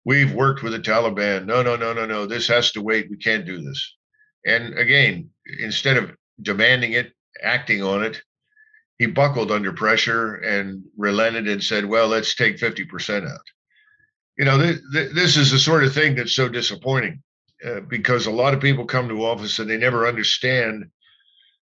we've 0.06 0.34
worked 0.34 0.64
with 0.64 0.74
the 0.74 0.80
Taliban. 0.80 1.46
No, 1.46 1.62
no, 1.62 1.76
no, 1.76 1.94
no, 1.94 2.06
no. 2.06 2.26
This 2.26 2.48
has 2.48 2.72
to 2.74 2.82
wait. 2.82 3.10
We 3.10 3.18
can't 3.18 3.46
do 3.46 3.62
this." 3.62 3.96
And 4.46 4.78
again, 4.78 5.30
instead 5.60 5.98
of 5.98 6.12
demanding 6.42 6.94
it, 6.94 7.14
acting 7.42 7.82
on 7.84 8.04
it, 8.04 8.22
he 9.00 9.06
buckled 9.06 9.52
under 9.52 9.72
pressure 9.74 10.36
and 10.36 10.84
relented 10.98 11.48
and 11.48 11.64
said, 11.64 11.86
"Well, 11.86 12.08
let's 12.08 12.36
take 12.36 12.60
fifty 12.60 12.86
percent 12.86 13.26
out." 13.26 13.42
you 14.38 14.46
know, 14.46 14.60
th- 14.60 14.80
th- 14.92 15.12
this 15.14 15.38
is 15.38 15.52
the 15.52 15.60
sort 15.60 15.84
of 15.84 15.94
thing 15.94 16.16
that's 16.16 16.36
so 16.36 16.50
disappointing 16.50 17.22
uh, 17.66 17.82
because 17.82 18.26
a 18.26 18.32
lot 18.32 18.54
of 18.54 18.62
people 18.62 18.86
come 18.86 19.08
to 19.10 19.26
office 19.26 19.60
and 19.60 19.70
they 19.70 19.78
never 19.78 20.08
understand 20.08 20.86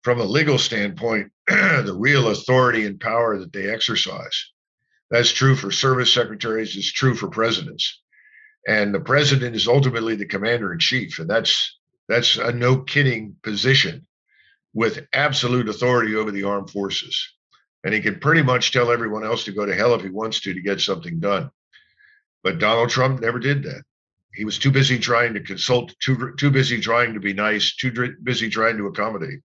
from 0.04 0.20
a 0.20 0.26
legal 0.26 0.58
standpoint 0.58 1.32
the 1.48 1.96
real 1.98 2.30
authority 2.30 2.86
and 2.86 3.00
power 3.00 3.38
that 3.40 3.54
they 3.54 3.70
exercise. 3.70 4.52
That's 5.10 5.32
true 5.32 5.56
for 5.56 5.72
service 5.72 6.14
secretaries, 6.14 6.76
it's 6.76 6.92
true 6.92 7.16
for 7.16 7.30
presidents. 7.30 8.02
And 8.68 8.94
the 8.94 9.00
president 9.00 9.56
is 9.56 9.68
ultimately 9.68 10.16
the 10.16 10.26
commander 10.26 10.74
in 10.74 10.80
chief. 10.80 11.20
And 11.20 11.30
that's 11.30 11.80
that's 12.08 12.38
a 12.38 12.52
no 12.52 12.82
kidding 12.82 13.36
position 13.42 14.06
with 14.74 15.08
absolute 15.14 15.70
authority 15.70 16.16
over 16.16 16.32
the 16.32 16.44
armed 16.44 16.70
forces. 16.70 17.34
And 17.84 17.94
he 17.94 18.02
can 18.02 18.20
pretty 18.20 18.44
much 18.44 18.72
tell 18.72 18.92
everyone 18.92 19.24
else 19.24 19.46
to 19.46 19.54
go 19.54 19.66
to 19.66 19.74
hell 19.74 19.96
if 19.96 20.02
he 20.02 20.10
wants 20.10 20.42
to 20.42 20.54
to 20.54 20.62
get 20.62 20.82
something 20.82 21.20
done. 21.20 21.50
But 22.44 22.60
Donald 22.60 22.90
Trump 22.90 23.22
never 23.22 23.40
did 23.40 23.64
that. 23.64 23.84
He 24.34 24.46
was 24.46 24.60
too 24.60 24.72
busy 24.72 25.00
trying 25.00 25.34
to 25.34 25.40
consult, 25.40 25.96
too, 26.00 26.34
too 26.38 26.52
busy 26.52 26.80
trying 26.80 27.14
to 27.16 27.20
be 27.20 27.34
nice, 27.34 27.76
too 27.76 28.16
busy 28.22 28.50
trying 28.50 28.78
to 28.78 28.88
accommodate. 28.88 29.40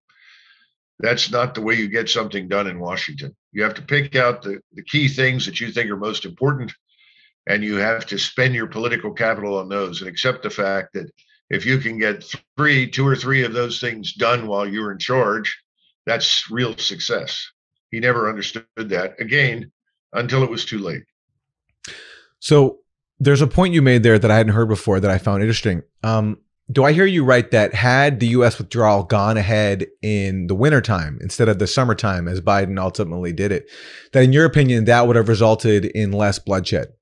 That's 0.98 1.30
not 1.30 1.54
the 1.54 1.62
way 1.62 1.74
you 1.74 1.88
get 1.88 2.10
something 2.10 2.46
done 2.46 2.66
in 2.66 2.78
Washington. 2.78 3.34
You 3.52 3.62
have 3.62 3.74
to 3.74 3.82
pick 3.82 4.16
out 4.16 4.42
the, 4.42 4.60
the 4.72 4.84
key 4.84 5.08
things 5.08 5.46
that 5.46 5.60
you 5.60 5.72
think 5.72 5.90
are 5.90 5.96
most 5.96 6.24
important, 6.26 6.74
and 7.46 7.64
you 7.64 7.76
have 7.76 8.06
to 8.06 8.18
spend 8.18 8.54
your 8.54 8.66
political 8.66 9.12
capital 9.12 9.58
on 9.58 9.68
those 9.68 10.00
and 10.00 10.08
accept 10.08 10.42
the 10.42 10.50
fact 10.50 10.94
that 10.94 11.10
If 11.50 11.66
you 11.66 11.76
can 11.78 11.98
get 11.98 12.24
three, 12.56 12.90
two 12.90 13.06
or 13.06 13.14
three 13.14 13.44
of 13.44 13.52
those 13.52 13.78
things 13.78 14.14
done 14.14 14.46
while 14.46 14.66
you're 14.66 14.90
in 14.90 14.98
charge, 14.98 15.54
that's 16.06 16.50
real 16.50 16.74
success. 16.78 17.46
He 17.90 18.00
never 18.00 18.26
understood 18.26 18.64
that 18.76 19.20
again 19.20 19.70
until 20.14 20.42
it 20.42 20.50
was 20.50 20.64
too 20.64 20.78
late. 20.78 21.02
So 22.40 22.78
there's 23.20 23.42
a 23.42 23.46
point 23.46 23.74
you 23.74 23.82
made 23.82 24.02
there 24.02 24.18
that 24.18 24.30
I 24.30 24.36
hadn't 24.38 24.54
heard 24.54 24.68
before 24.68 24.98
that 24.98 25.10
I 25.10 25.18
found 25.18 25.42
interesting. 25.42 25.82
Um, 26.02 26.38
do 26.70 26.84
I 26.84 26.92
hear 26.92 27.04
you 27.04 27.22
right 27.22 27.50
that 27.50 27.74
had 27.74 28.18
the 28.18 28.28
U.S. 28.28 28.56
withdrawal 28.56 29.02
gone 29.02 29.36
ahead 29.36 29.86
in 30.00 30.46
the 30.46 30.54
wintertime 30.54 31.18
instead 31.20 31.50
of 31.50 31.58
the 31.58 31.66
summertime, 31.66 32.28
as 32.28 32.40
Biden 32.40 32.80
ultimately 32.80 33.32
did 33.32 33.52
it, 33.52 33.70
that 34.14 34.22
in 34.22 34.32
your 34.32 34.46
opinion, 34.46 34.86
that 34.86 35.06
would 35.06 35.16
have 35.16 35.28
resulted 35.28 35.84
in 35.84 36.12
less 36.12 36.38
bloodshed? 36.38 36.94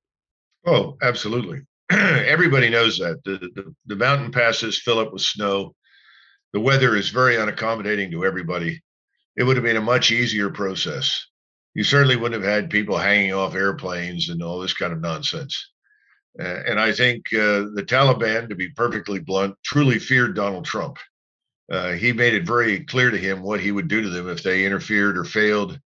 Oh, 0.66 0.96
absolutely. 1.02 1.60
Everybody 1.90 2.68
knows 2.68 2.98
that. 2.98 3.22
The, 3.24 3.38
the, 3.54 3.74
the 3.86 3.96
mountain 3.96 4.30
passes 4.30 4.80
fill 4.80 4.98
up 4.98 5.12
with 5.12 5.22
snow. 5.22 5.74
The 6.52 6.60
weather 6.60 6.96
is 6.96 7.10
very 7.10 7.36
unaccommodating 7.36 8.10
to 8.10 8.24
everybody. 8.24 8.82
It 9.36 9.44
would 9.44 9.56
have 9.56 9.64
been 9.64 9.76
a 9.76 9.82
much 9.82 10.10
easier 10.10 10.50
process. 10.50 11.26
You 11.74 11.84
certainly 11.84 12.16
wouldn't 12.16 12.42
have 12.42 12.52
had 12.52 12.68
people 12.70 12.98
hanging 12.98 13.32
off 13.32 13.54
airplanes 13.54 14.28
and 14.28 14.42
all 14.42 14.58
this 14.58 14.74
kind 14.74 14.92
of 14.92 15.00
nonsense. 15.00 15.70
Uh, 16.38 16.62
and 16.66 16.78
I 16.78 16.92
think 16.92 17.26
uh, 17.32 17.70
the 17.74 17.84
Taliban, 17.86 18.48
to 18.48 18.54
be 18.54 18.70
perfectly 18.70 19.20
blunt, 19.20 19.56
truly 19.64 19.98
feared 19.98 20.34
Donald 20.34 20.64
Trump. 20.64 20.98
Uh, 21.70 21.92
he 21.92 22.12
made 22.12 22.34
it 22.34 22.46
very 22.46 22.84
clear 22.84 23.10
to 23.10 23.18
him 23.18 23.42
what 23.42 23.60
he 23.60 23.70
would 23.70 23.88
do 23.88 24.02
to 24.02 24.10
them 24.10 24.28
if 24.28 24.42
they 24.42 24.64
interfered 24.64 25.16
or 25.16 25.24
failed 25.24 25.78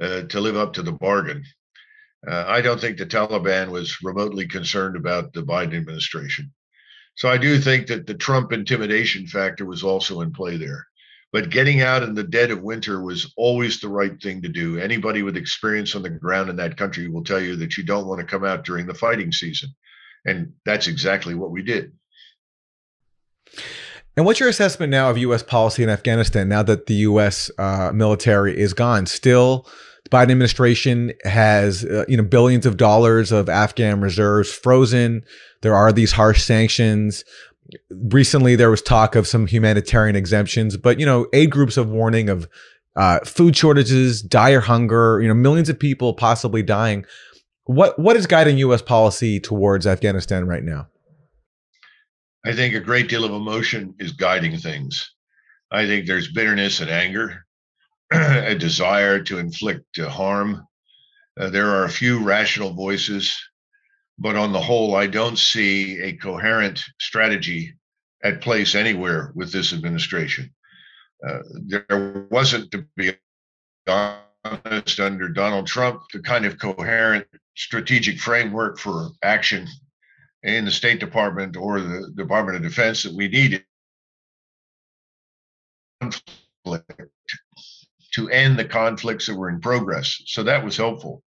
uh, 0.00 0.22
to 0.22 0.40
live 0.40 0.56
up 0.56 0.74
to 0.74 0.82
the 0.82 0.92
bargain. 0.92 1.44
Uh, 2.26 2.44
I 2.46 2.60
don't 2.60 2.80
think 2.80 2.96
the 2.96 3.06
Taliban 3.06 3.70
was 3.70 4.02
remotely 4.02 4.46
concerned 4.46 4.96
about 4.96 5.32
the 5.32 5.42
Biden 5.42 5.76
administration. 5.76 6.52
So 7.16 7.28
I 7.28 7.38
do 7.38 7.58
think 7.58 7.86
that 7.88 8.06
the 8.06 8.14
Trump 8.14 8.52
intimidation 8.52 9.26
factor 9.26 9.64
was 9.64 9.82
also 9.82 10.20
in 10.20 10.32
play 10.32 10.56
there. 10.56 10.86
But 11.32 11.50
getting 11.50 11.80
out 11.80 12.04
in 12.04 12.14
the 12.14 12.22
dead 12.22 12.52
of 12.52 12.62
winter 12.62 13.02
was 13.02 13.32
always 13.36 13.80
the 13.80 13.88
right 13.88 14.20
thing 14.22 14.42
to 14.42 14.48
do. 14.48 14.78
Anybody 14.78 15.22
with 15.22 15.36
experience 15.36 15.96
on 15.96 16.02
the 16.02 16.10
ground 16.10 16.48
in 16.48 16.56
that 16.56 16.76
country 16.76 17.08
will 17.08 17.24
tell 17.24 17.40
you 17.40 17.56
that 17.56 17.76
you 17.76 17.82
don't 17.82 18.06
want 18.06 18.20
to 18.20 18.26
come 18.26 18.44
out 18.44 18.64
during 18.64 18.86
the 18.86 18.94
fighting 18.94 19.32
season. 19.32 19.70
And 20.24 20.52
that's 20.64 20.86
exactly 20.86 21.34
what 21.34 21.50
we 21.50 21.62
did. 21.62 21.92
And 24.16 24.24
what's 24.24 24.38
your 24.38 24.48
assessment 24.48 24.90
now 24.90 25.10
of 25.10 25.18
U.S. 25.18 25.42
policy 25.42 25.82
in 25.82 25.88
Afghanistan 25.88 26.48
now 26.48 26.62
that 26.62 26.86
the 26.86 26.94
U.S. 26.94 27.50
Uh, 27.58 27.90
military 27.92 28.56
is 28.56 28.72
gone? 28.72 29.06
Still, 29.06 29.66
Biden 30.14 30.30
administration 30.30 31.12
has 31.24 31.84
uh, 31.84 32.04
you 32.08 32.16
know 32.16 32.22
billions 32.22 32.66
of 32.66 32.76
dollars 32.76 33.32
of 33.32 33.48
Afghan 33.48 34.00
reserves 34.00 34.52
frozen. 34.52 35.22
There 35.62 35.74
are 35.74 35.92
these 35.92 36.12
harsh 36.12 36.42
sanctions 36.42 37.24
recently 37.90 38.56
there 38.56 38.70
was 38.70 38.82
talk 38.82 39.14
of 39.14 39.26
some 39.26 39.46
humanitarian 39.46 40.16
exemptions, 40.16 40.76
but 40.76 41.00
you 41.00 41.06
know, 41.06 41.26
aid 41.32 41.50
groups 41.50 41.76
of 41.76 41.88
warning 41.90 42.28
of 42.28 42.48
uh, 42.96 43.20
food 43.20 43.56
shortages, 43.56 44.22
dire 44.22 44.60
hunger, 44.60 45.20
you 45.20 45.28
know, 45.28 45.34
millions 45.34 45.68
of 45.68 45.78
people 45.78 46.14
possibly 46.14 46.62
dying. 46.62 47.04
What 47.64 47.98
what 47.98 48.16
is 48.16 48.26
guiding 48.26 48.58
U.S. 48.58 48.82
policy 48.82 49.40
towards 49.40 49.86
Afghanistan 49.86 50.46
right 50.46 50.62
now? 50.62 50.88
I 52.44 52.52
think 52.52 52.74
a 52.74 52.80
great 52.80 53.08
deal 53.08 53.24
of 53.24 53.32
emotion 53.32 53.94
is 53.98 54.12
guiding 54.12 54.58
things. 54.58 55.10
I 55.70 55.86
think 55.86 56.06
there's 56.06 56.30
bitterness 56.30 56.80
and 56.80 56.90
anger, 56.90 57.43
a 58.46 58.54
desire 58.54 59.22
to 59.24 59.38
inflict 59.38 59.98
harm. 59.98 60.66
Uh, 61.38 61.50
there 61.50 61.68
are 61.68 61.84
a 61.84 61.90
few 61.90 62.22
rational 62.22 62.72
voices 62.72 63.36
but 64.18 64.36
on 64.36 64.52
the 64.52 64.60
whole, 64.60 64.94
I 64.94 65.06
don't 65.06 65.38
see 65.38 66.00
a 66.00 66.16
coherent 66.16 66.82
strategy 67.00 67.74
at 68.22 68.40
place 68.40 68.74
anywhere 68.74 69.32
with 69.34 69.52
this 69.52 69.72
administration. 69.72 70.54
Uh, 71.26 71.40
there 71.66 72.26
wasn't, 72.30 72.70
to 72.70 72.86
be 72.96 73.12
honest, 73.86 75.00
under 75.00 75.28
Donald 75.28 75.66
Trump, 75.66 76.02
the 76.12 76.20
kind 76.20 76.46
of 76.46 76.58
coherent 76.58 77.26
strategic 77.56 78.20
framework 78.20 78.78
for 78.78 79.10
action 79.22 79.66
in 80.42 80.64
the 80.64 80.70
State 80.70 81.00
Department 81.00 81.56
or 81.56 81.80
the 81.80 82.12
Department 82.16 82.56
of 82.56 82.62
Defense 82.62 83.02
that 83.02 83.14
we 83.14 83.28
needed 83.28 83.64
to 88.14 88.28
end 88.30 88.58
the 88.58 88.64
conflicts 88.64 89.26
that 89.26 89.36
were 89.36 89.48
in 89.48 89.60
progress. 89.60 90.20
So 90.26 90.42
that 90.44 90.64
was 90.64 90.76
helpful 90.76 91.22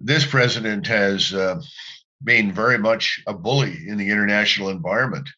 this 0.00 0.24
president 0.24 0.86
has 0.86 1.32
uh, 1.34 1.60
been 2.24 2.52
very 2.52 2.78
much 2.78 3.22
a 3.26 3.34
bully 3.34 3.76
in 3.86 3.98
the 3.98 4.10
international 4.10 4.70
environment, 4.70 5.28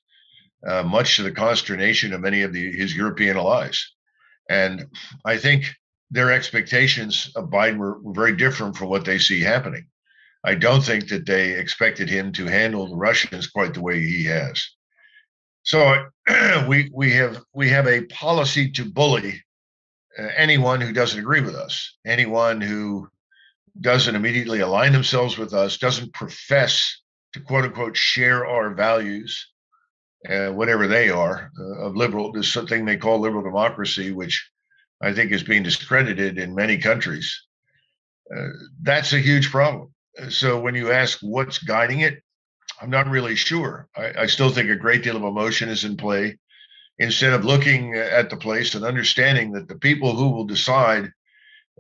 uh, 0.66 0.83
much 0.85 1.16
to 1.16 1.25
the 1.25 1.33
consternation 1.33 2.12
of 2.12 2.20
many 2.20 2.42
of 2.42 2.53
the, 2.53 2.72
his 2.72 2.94
European 2.94 3.37
allies. 3.37 3.85
And 4.48 4.87
I 5.25 5.37
think 5.37 5.66
their 6.11 6.31
expectations 6.31 7.33
of 7.35 7.51
Biden 7.51 7.79
were, 7.79 8.01
were 8.01 8.14
very 8.14 8.37
different 8.37 8.77
from 8.77 8.88
what 8.88 9.05
they 9.05 9.18
see 9.18 9.40
happening. 9.40 9.87
I 10.44 10.55
don't 10.55 10.83
think 10.83 11.09
that 11.09 11.27
they 11.27 11.53
expected 11.53 12.09
him 12.09 12.33
to 12.33 12.46
handle 12.46 12.88
the 12.88 12.96
Russians 12.96 13.48
quite 13.48 13.75
the 13.75 13.83
way 13.83 14.01
he 14.01 14.25
has. 14.25 14.64
So 15.64 16.07
we 16.68 16.90
we 16.92 17.12
have 17.12 17.40
we 17.55 17.68
have 17.68 17.87
a 17.87 18.05
policy 18.07 18.70
to 18.72 18.85
bully 18.85 19.40
anyone 20.18 20.81
who 20.81 20.92
doesn't 20.92 21.18
agree 21.18 21.40
with 21.40 21.55
us, 21.55 21.96
anyone 22.07 22.61
who 22.61 23.09
doesn't 23.81 24.14
immediately 24.14 24.61
align 24.61 24.92
themselves 24.92 25.38
with 25.38 25.55
us, 25.55 25.79
doesn't 25.79 26.12
profess 26.12 27.01
to 27.33 27.40
quote 27.40 27.64
unquote 27.64 27.96
share 27.96 28.46
our 28.46 28.75
values, 28.75 29.48
uh, 30.29 30.48
whatever 30.48 30.87
they 30.87 31.11
are, 31.11 31.51
uh, 31.59 31.87
of 31.87 31.96
liberal, 31.96 32.33
there's 32.33 32.53
something 32.53 32.85
they 32.85 32.96
call 32.96 33.20
liberal 33.20 33.42
democracy, 33.42 34.12
which 34.12 34.51
I 35.01 35.12
think 35.12 35.33
is 35.33 35.42
being 35.42 35.62
discredited 35.62 36.38
in 36.38 36.55
many 36.55 36.79
countries. 36.79 37.42
Uh, 38.35 38.48
that's 38.83 39.12
a 39.12 39.18
huge 39.18 39.51
problem. 39.51 39.92
Uh, 40.20 40.29
so 40.31 40.61
when 40.61 40.75
you 40.75 40.92
ask 40.92 41.18
what's 41.22 41.59
guiding 41.59 42.01
it, 42.01 42.22
I'm 42.81 42.90
not 42.90 43.09
really 43.09 43.35
sure. 43.35 43.88
I, 43.96 44.12
I 44.20 44.27
still 44.27 44.51
think 44.51 44.68
a 44.68 44.77
great 44.77 45.03
deal 45.03 45.16
of 45.16 45.22
emotion 45.22 45.68
is 45.68 45.85
in 45.85 45.96
play. 45.96 46.38
Instead 47.03 47.33
of 47.33 47.45
looking 47.45 47.95
at 47.95 48.31
the 48.31 48.37
place 48.37 48.75
and 48.75 48.85
understanding 48.85 49.53
that 49.53 49.67
the 49.67 49.79
people 49.79 50.15
who 50.15 50.31
will 50.31 50.45
decide 50.45 51.11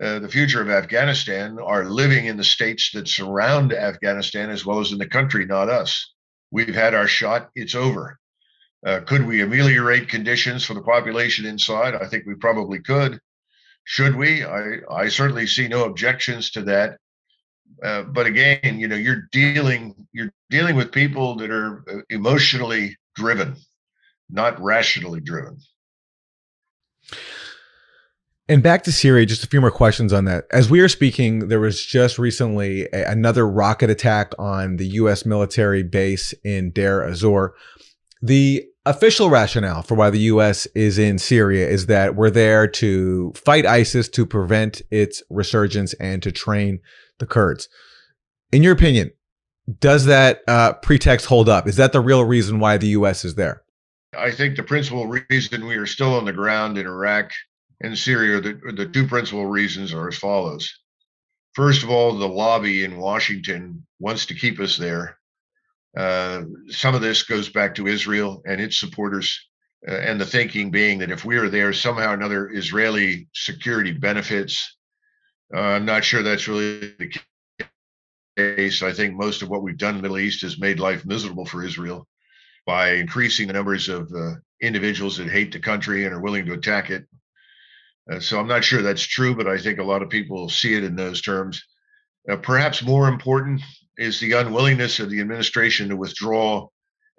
uh, 0.00 0.18
the 0.18 0.28
future 0.28 0.60
of 0.60 0.68
Afghanistan 0.68 1.58
are 1.62 1.84
living 1.84 2.26
in 2.26 2.36
the 2.36 2.42
states 2.44 2.90
that 2.92 3.06
surround 3.06 3.72
Afghanistan 3.72 4.50
as 4.50 4.66
well 4.66 4.80
as 4.80 4.90
in 4.90 4.98
the 4.98 5.06
country, 5.06 5.46
not 5.46 5.68
us. 5.68 6.12
We've 6.50 6.74
had 6.74 6.94
our 6.94 7.06
shot, 7.06 7.50
it's 7.54 7.76
over. 7.76 8.18
Uh, 8.84 9.00
could 9.00 9.24
we 9.24 9.42
ameliorate 9.42 10.08
conditions 10.08 10.64
for 10.64 10.74
the 10.74 10.82
population 10.82 11.46
inside? 11.46 11.94
I 11.94 12.08
think 12.08 12.26
we 12.26 12.34
probably 12.34 12.80
could. 12.80 13.20
Should 13.84 14.16
we? 14.16 14.44
I, 14.44 14.78
I 14.90 15.08
certainly 15.08 15.46
see 15.46 15.68
no 15.68 15.84
objections 15.84 16.50
to 16.52 16.62
that. 16.62 16.98
Uh, 17.82 18.02
but 18.02 18.26
again, 18.26 18.80
you 18.80 18.88
know, 18.88 18.96
you're 18.96 19.28
dealing 19.30 19.94
you're 20.12 20.32
dealing 20.50 20.76
with 20.76 20.90
people 20.90 21.36
that 21.36 21.50
are 21.50 21.84
uh, 21.88 22.00
emotionally 22.10 22.96
driven, 23.14 23.56
not 24.32 24.60
rationally 24.60 25.20
driven. 25.20 25.58
And 28.48 28.62
back 28.62 28.82
to 28.84 28.92
Syria, 28.92 29.24
just 29.24 29.44
a 29.44 29.46
few 29.46 29.60
more 29.60 29.70
questions 29.70 30.12
on 30.12 30.24
that. 30.24 30.44
As 30.50 30.68
we 30.68 30.80
are 30.80 30.88
speaking, 30.88 31.48
there 31.48 31.60
was 31.60 31.84
just 31.84 32.18
recently 32.18 32.88
a, 32.92 33.10
another 33.10 33.48
rocket 33.48 33.88
attack 33.88 34.32
on 34.38 34.76
the 34.76 34.86
U.S. 34.88 35.24
military 35.24 35.82
base 35.82 36.34
in 36.44 36.70
Deir 36.72 37.04
ez-Zor. 37.04 37.54
The 38.20 38.64
official 38.84 39.30
rationale 39.30 39.82
for 39.82 39.94
why 39.94 40.10
the 40.10 40.18
U.S. 40.20 40.66
is 40.74 40.98
in 40.98 41.18
Syria 41.18 41.68
is 41.68 41.86
that 41.86 42.16
we're 42.16 42.30
there 42.30 42.66
to 42.66 43.32
fight 43.36 43.64
ISIS, 43.64 44.08
to 44.10 44.26
prevent 44.26 44.82
its 44.90 45.22
resurgence, 45.30 45.94
and 45.94 46.22
to 46.22 46.32
train 46.32 46.80
the 47.20 47.26
Kurds. 47.26 47.68
In 48.50 48.62
your 48.62 48.72
opinion, 48.72 49.12
does 49.78 50.06
that 50.06 50.40
uh, 50.48 50.72
pretext 50.74 51.26
hold 51.26 51.48
up? 51.48 51.68
Is 51.68 51.76
that 51.76 51.92
the 51.92 52.00
real 52.00 52.24
reason 52.24 52.58
why 52.58 52.76
the 52.76 52.88
U.S. 52.88 53.24
is 53.24 53.36
there? 53.36 53.61
I 54.16 54.30
think 54.30 54.56
the 54.56 54.62
principal 54.62 55.06
reason 55.06 55.66
we 55.66 55.76
are 55.76 55.86
still 55.86 56.14
on 56.14 56.24
the 56.24 56.32
ground 56.32 56.76
in 56.76 56.86
Iraq 56.86 57.32
and 57.82 57.96
Syria, 57.96 58.40
the, 58.40 58.72
the 58.74 58.86
two 58.86 59.06
principal 59.06 59.46
reasons 59.46 59.92
are 59.92 60.08
as 60.08 60.18
follows. 60.18 60.72
First 61.54 61.82
of 61.82 61.90
all, 61.90 62.16
the 62.16 62.28
lobby 62.28 62.84
in 62.84 62.98
Washington 62.98 63.86
wants 63.98 64.26
to 64.26 64.34
keep 64.34 64.60
us 64.60 64.76
there. 64.76 65.18
Uh, 65.96 66.42
some 66.68 66.94
of 66.94 67.00
this 67.00 67.22
goes 67.22 67.48
back 67.48 67.74
to 67.74 67.86
Israel 67.86 68.42
and 68.46 68.60
its 68.60 68.78
supporters, 68.78 69.48
uh, 69.86 69.92
and 69.92 70.20
the 70.20 70.26
thinking 70.26 70.70
being 70.70 70.98
that 70.98 71.10
if 71.10 71.24
we 71.24 71.36
are 71.36 71.50
there, 71.50 71.72
somehow 71.72 72.10
or 72.10 72.14
another, 72.14 72.50
Israeli 72.50 73.28
security 73.34 73.92
benefits. 73.92 74.76
Uh, 75.54 75.60
I'm 75.60 75.84
not 75.84 76.04
sure 76.04 76.22
that's 76.22 76.48
really 76.48 76.94
the 76.98 77.12
case. 78.36 78.82
I 78.82 78.92
think 78.92 79.14
most 79.14 79.42
of 79.42 79.50
what 79.50 79.62
we've 79.62 79.76
done 79.76 79.90
in 79.90 79.96
the 79.96 80.02
Middle 80.02 80.18
East 80.18 80.42
has 80.42 80.58
made 80.58 80.80
life 80.80 81.04
miserable 81.04 81.44
for 81.44 81.62
Israel 81.64 82.06
by 82.66 82.92
increasing 82.92 83.46
the 83.46 83.52
numbers 83.52 83.88
of 83.88 84.10
uh, 84.12 84.34
individuals 84.60 85.16
that 85.16 85.28
hate 85.28 85.52
the 85.52 85.58
country 85.58 86.04
and 86.04 86.14
are 86.14 86.20
willing 86.20 86.46
to 86.46 86.52
attack 86.52 86.90
it. 86.90 87.04
Uh, 88.10 88.20
so 88.20 88.38
I'm 88.38 88.48
not 88.48 88.64
sure 88.64 88.82
that's 88.82 89.02
true, 89.02 89.34
but 89.34 89.48
I 89.48 89.58
think 89.58 89.78
a 89.78 89.84
lot 89.84 90.02
of 90.02 90.10
people 90.10 90.48
see 90.48 90.74
it 90.74 90.84
in 90.84 90.96
those 90.96 91.20
terms. 91.20 91.62
Uh, 92.30 92.36
perhaps 92.36 92.82
more 92.82 93.08
important 93.08 93.60
is 93.98 94.20
the 94.20 94.32
unwillingness 94.32 95.00
of 95.00 95.10
the 95.10 95.20
administration 95.20 95.88
to 95.88 95.96
withdraw 95.96 96.68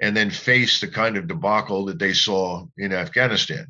and 0.02 0.16
then 0.16 0.30
face 0.30 0.80
the 0.80 0.88
kind 0.88 1.18
of 1.18 1.28
debacle 1.28 1.86
that 1.86 2.00
they 2.00 2.14
saw 2.14 2.66
in 2.78 2.94
Afghanistan. 2.94 3.68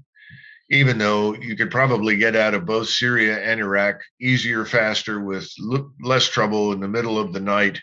Even 0.69 0.97
though 0.97 1.35
you 1.35 1.55
could 1.55 1.69
probably 1.69 2.15
get 2.15 2.35
out 2.35 2.53
of 2.53 2.65
both 2.65 2.87
Syria 2.87 3.39
and 3.39 3.59
Iraq 3.59 3.99
easier, 4.21 4.65
faster, 4.65 5.19
with 5.19 5.51
l- 5.71 5.91
less 6.01 6.27
trouble 6.29 6.71
in 6.71 6.79
the 6.79 6.87
middle 6.87 7.19
of 7.19 7.33
the 7.33 7.39
night, 7.39 7.79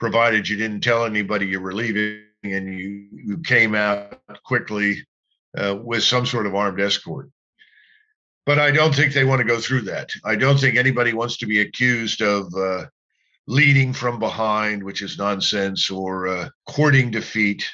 provided 0.00 0.48
you 0.48 0.56
didn't 0.56 0.80
tell 0.80 1.04
anybody 1.04 1.46
you 1.46 1.60
were 1.60 1.74
leaving 1.74 2.22
and 2.42 2.78
you, 2.78 3.08
you 3.12 3.38
came 3.38 3.74
out 3.74 4.20
quickly 4.44 5.04
uh, 5.56 5.76
with 5.82 6.02
some 6.02 6.26
sort 6.26 6.46
of 6.46 6.54
armed 6.54 6.80
escort. 6.80 7.30
But 8.46 8.58
I 8.58 8.70
don't 8.70 8.94
think 8.94 9.12
they 9.12 9.24
want 9.24 9.40
to 9.40 9.46
go 9.46 9.60
through 9.60 9.82
that. 9.82 10.08
I 10.24 10.34
don't 10.34 10.58
think 10.58 10.76
anybody 10.76 11.12
wants 11.12 11.36
to 11.38 11.46
be 11.46 11.60
accused 11.60 12.22
of 12.22 12.50
uh, 12.54 12.86
leading 13.46 13.92
from 13.92 14.18
behind, 14.18 14.82
which 14.82 15.02
is 15.02 15.18
nonsense, 15.18 15.90
or 15.90 16.28
uh, 16.28 16.48
courting 16.66 17.10
defeat, 17.10 17.68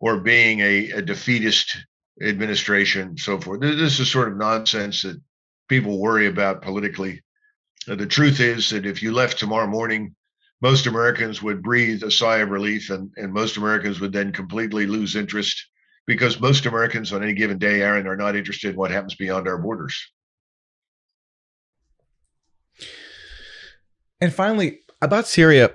or 0.00 0.20
being 0.20 0.60
a, 0.60 0.90
a 0.90 1.02
defeatist 1.02 1.76
administration, 2.20 3.16
so 3.16 3.38
forth. 3.38 3.60
This 3.60 4.00
is 4.00 4.10
sort 4.10 4.28
of 4.28 4.36
nonsense 4.36 5.02
that 5.02 5.20
people 5.68 6.00
worry 6.00 6.26
about 6.26 6.62
politically. 6.62 7.22
Uh, 7.88 7.94
the 7.94 8.06
truth 8.06 8.40
is 8.40 8.70
that 8.70 8.84
if 8.84 9.02
you 9.02 9.12
left 9.12 9.38
tomorrow 9.38 9.68
morning, 9.68 10.15
most 10.62 10.86
Americans 10.86 11.42
would 11.42 11.62
breathe 11.62 12.02
a 12.02 12.10
sigh 12.10 12.38
of 12.38 12.50
relief, 12.50 12.90
and, 12.90 13.10
and 13.16 13.32
most 13.32 13.56
Americans 13.56 14.00
would 14.00 14.12
then 14.12 14.32
completely 14.32 14.86
lose 14.86 15.16
interest 15.16 15.66
because 16.06 16.40
most 16.40 16.66
Americans 16.66 17.12
on 17.12 17.22
any 17.22 17.34
given 17.34 17.58
day, 17.58 17.82
Aaron, 17.82 18.06
are 18.06 18.16
not 18.16 18.36
interested 18.36 18.70
in 18.70 18.76
what 18.76 18.90
happens 18.90 19.14
beyond 19.14 19.48
our 19.48 19.58
borders. 19.58 20.10
And 24.20 24.32
finally, 24.32 24.80
about 25.02 25.26
Syria, 25.26 25.72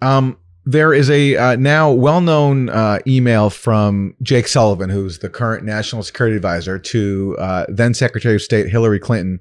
um, 0.00 0.36
there 0.64 0.92
is 0.92 1.10
a 1.10 1.36
uh, 1.36 1.56
now 1.56 1.90
well-known 1.90 2.68
uh, 2.68 3.00
email 3.06 3.50
from 3.50 4.14
Jake 4.22 4.46
Sullivan, 4.46 4.90
who's 4.90 5.18
the 5.18 5.28
current 5.28 5.64
national 5.64 6.02
security 6.02 6.36
advisor 6.36 6.78
to 6.78 7.36
uh, 7.40 7.66
then 7.68 7.94
Secretary 7.94 8.36
of 8.36 8.42
State 8.42 8.68
Hillary 8.68 9.00
Clinton, 9.00 9.40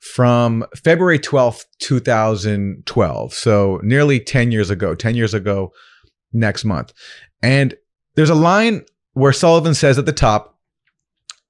from 0.00 0.64
February 0.76 1.18
twelfth, 1.18 1.66
two 1.78 2.00
thousand 2.00 2.84
twelve. 2.86 3.32
So 3.32 3.80
nearly 3.82 4.18
ten 4.18 4.50
years 4.50 4.70
ago. 4.70 4.94
Ten 4.94 5.14
years 5.14 5.34
ago, 5.34 5.72
next 6.32 6.64
month, 6.64 6.92
and 7.42 7.74
there's 8.16 8.30
a 8.30 8.34
line 8.34 8.84
where 9.12 9.32
Sullivan 9.32 9.74
says 9.74 9.98
at 9.98 10.06
the 10.06 10.12
top, 10.12 10.58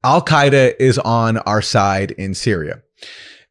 "Al 0.05 0.23
Qaeda 0.23 0.75
is 0.79 0.99
on 0.99 1.39
our 1.39 1.63
side 1.63 2.11
in 2.13 2.35
Syria." 2.35 2.83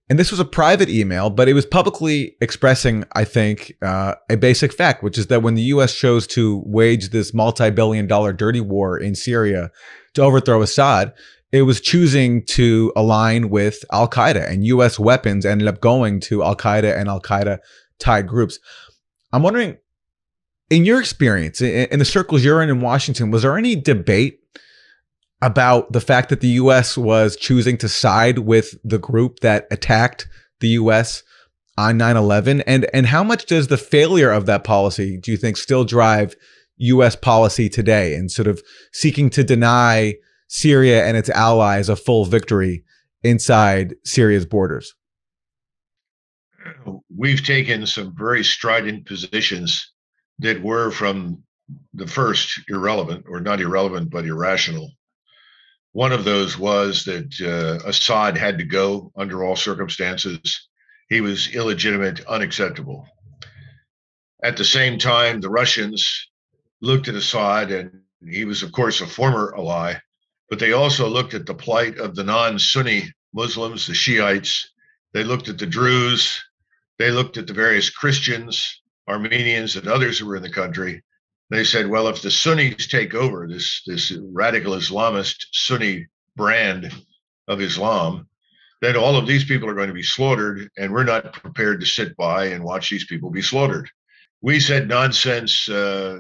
And 0.10 0.18
this 0.18 0.32
was 0.32 0.40
a 0.40 0.46
private 0.46 0.90
email, 0.90 1.30
but 1.30 1.48
it 1.48 1.54
was 1.54 1.68
publicly 1.68 2.36
expressing, 2.42 3.06
I 3.14 3.26
think, 3.26 3.76
uh, 3.84 4.16
a 4.28 4.38
basic 4.38 4.74
fact, 4.74 5.04
which 5.04 5.20
is 5.20 5.28
that 5.28 5.44
when 5.44 5.54
the 5.54 5.62
U.S. 5.64 5.94
chose 5.94 6.26
to 6.28 6.64
wage 6.66 7.12
this 7.12 7.32
multi-billion 7.32 8.08
dollar 8.08 8.34
dirty 8.34 8.60
war 8.60 8.98
in 8.98 9.14
Syria 9.14 9.70
to 10.16 10.24
overthrow 10.24 10.64
Assad, 10.64 11.14
it 11.52 11.64
was 11.64 11.82
choosing 11.82 12.44
to 12.46 12.94
align 12.96 13.50
with 13.50 13.84
Al 13.92 14.08
Qaeda, 14.08 14.50
and 14.50 14.66
U.S. 14.66 15.00
weapons 15.00 15.46
ended 15.46 15.68
up 15.68 15.82
going 15.82 16.20
to 16.22 16.44
Al 16.44 16.56
Qaeda 16.56 16.96
and 16.98 17.10
Al 17.10 17.22
Qaeda 17.22 17.60
tied 18.00 18.28
groups. 18.28 18.60
I'm 19.34 19.44
wondering, 19.44 19.78
in 20.70 20.86
your 20.86 21.00
experience, 21.00 21.62
in 21.62 22.00
the 22.00 22.06
circles 22.06 22.44
you're 22.44 22.62
in 22.62 22.70
in 22.70 22.82
Washington, 22.82 23.32
was 23.32 23.42
there 23.42 23.58
any 23.58 23.76
debate 23.76 24.40
about 25.42 25.92
the 25.92 26.02
fact 26.02 26.30
that 26.30 26.42
the 26.42 26.50
US 26.50 26.98
was 26.98 27.36
choosing 27.36 27.78
to 27.78 27.90
side 27.90 28.40
with 28.40 28.76
the 28.84 29.00
group 29.00 29.40
that 29.40 29.68
attacked 29.72 30.28
the 30.60 30.70
US 30.70 31.24
on 31.78 31.98
9/11 31.98 32.62
and 32.68 32.86
and 32.94 33.06
how 33.06 33.24
much 33.24 33.46
does 33.46 33.68
the 33.68 33.78
failure 33.78 34.32
of 34.32 34.46
that 34.46 34.66
policy 34.66 35.18
do 35.18 35.32
you 35.32 35.38
think 35.38 35.56
still 35.56 35.86
drive 35.86 36.36
US 36.76 37.16
policy 37.16 37.70
today 37.70 38.16
and 38.16 38.30
sort 38.30 38.50
of 38.50 38.62
seeking 38.92 39.30
to 39.30 39.46
deny 39.46 40.16
Syria 40.50 41.06
and 41.06 41.16
its 41.16 41.30
allies 41.30 41.88
a 41.88 41.96
full 41.96 42.26
victory 42.26 42.84
inside 43.24 43.96
Syria's 44.04 44.46
borders? 44.46 44.94
We've 47.16 47.44
taken 47.44 47.88
some 47.88 48.14
very 48.18 48.44
strident 48.44 49.06
positions 49.06 49.94
that 50.40 50.62
were 50.62 50.92
from 50.92 51.44
the 51.94 52.08
first 52.08 52.60
irrelevant 52.68 53.26
or 53.30 53.40
not 53.40 53.62
irrelevant 53.62 54.10
but 54.10 54.26
irrational 54.26 54.92
one 55.92 56.12
of 56.12 56.24
those 56.24 56.58
was 56.58 57.04
that 57.06 57.34
uh, 57.42 57.88
Assad 57.88 58.38
had 58.38 58.58
to 58.60 58.64
go 58.64 59.12
under 59.18 59.44
all 59.44 59.56
circumstances. 59.56 60.68
He 61.10 61.22
was 61.22 61.54
illegitimate, 61.54 62.26
unacceptable. 62.28 63.08
At 64.44 64.56
the 64.56 64.66
same 64.66 65.00
time, 65.00 65.42
the 65.42 65.50
Russians 65.50 66.30
looked 66.82 67.08
at 67.08 67.16
Assad, 67.16 67.72
and 67.72 68.02
he 68.26 68.46
was, 68.46 68.62
of 68.62 68.72
course, 68.72 69.02
a 69.02 69.08
former 69.08 69.54
ally, 69.58 69.96
but 70.50 70.60
they 70.60 70.74
also 70.74 71.08
looked 71.08 71.34
at 71.34 71.46
the 71.46 71.54
plight 71.54 71.98
of 71.98 72.16
the 72.16 72.24
non 72.24 72.58
Sunni 72.60 73.12
Muslims, 73.34 73.88
the 73.88 73.94
Shiites. 73.94 74.72
They 75.14 75.24
looked 75.24 75.48
at 75.48 75.58
the 75.58 75.66
Druze. 75.66 76.44
They 76.98 77.12
looked 77.12 77.38
at 77.38 77.48
the 77.48 77.54
various 77.54 77.90
Christians, 77.90 78.82
Armenians, 79.08 79.76
and 79.76 79.88
others 79.88 80.20
who 80.20 80.26
were 80.26 80.36
in 80.36 80.44
the 80.44 80.50
country. 80.50 81.04
They 81.50 81.64
said, 81.64 81.88
well, 81.88 82.08
if 82.08 82.22
the 82.22 82.30
Sunnis 82.30 82.88
take 82.88 83.16
over 83.16 83.48
this 83.48 83.82
this 83.86 84.12
radical 84.32 84.74
Islamist 84.74 85.46
Sunni 85.52 86.08
brand 86.36 86.92
of 87.48 87.62
Islam, 87.62 88.28
then 88.82 88.96
all 88.96 89.16
of 89.16 89.28
these 89.28 89.46
people 89.46 89.70
are 89.70 89.76
going 89.76 89.88
to 89.88 89.94
be 89.94 90.04
slaughtered, 90.04 90.70
and 90.78 90.92
we're 90.92 91.04
not 91.04 91.34
prepared 91.34 91.80
to 91.80 91.86
sit 91.86 92.16
by 92.18 92.46
and 92.46 92.64
watch 92.64 92.90
these 92.90 93.06
people 93.06 93.30
be 93.30 93.42
slaughtered. 93.42 93.90
We 94.42 94.60
said 94.60 94.88
nonsense. 94.88 95.68
Uh, 95.68 96.20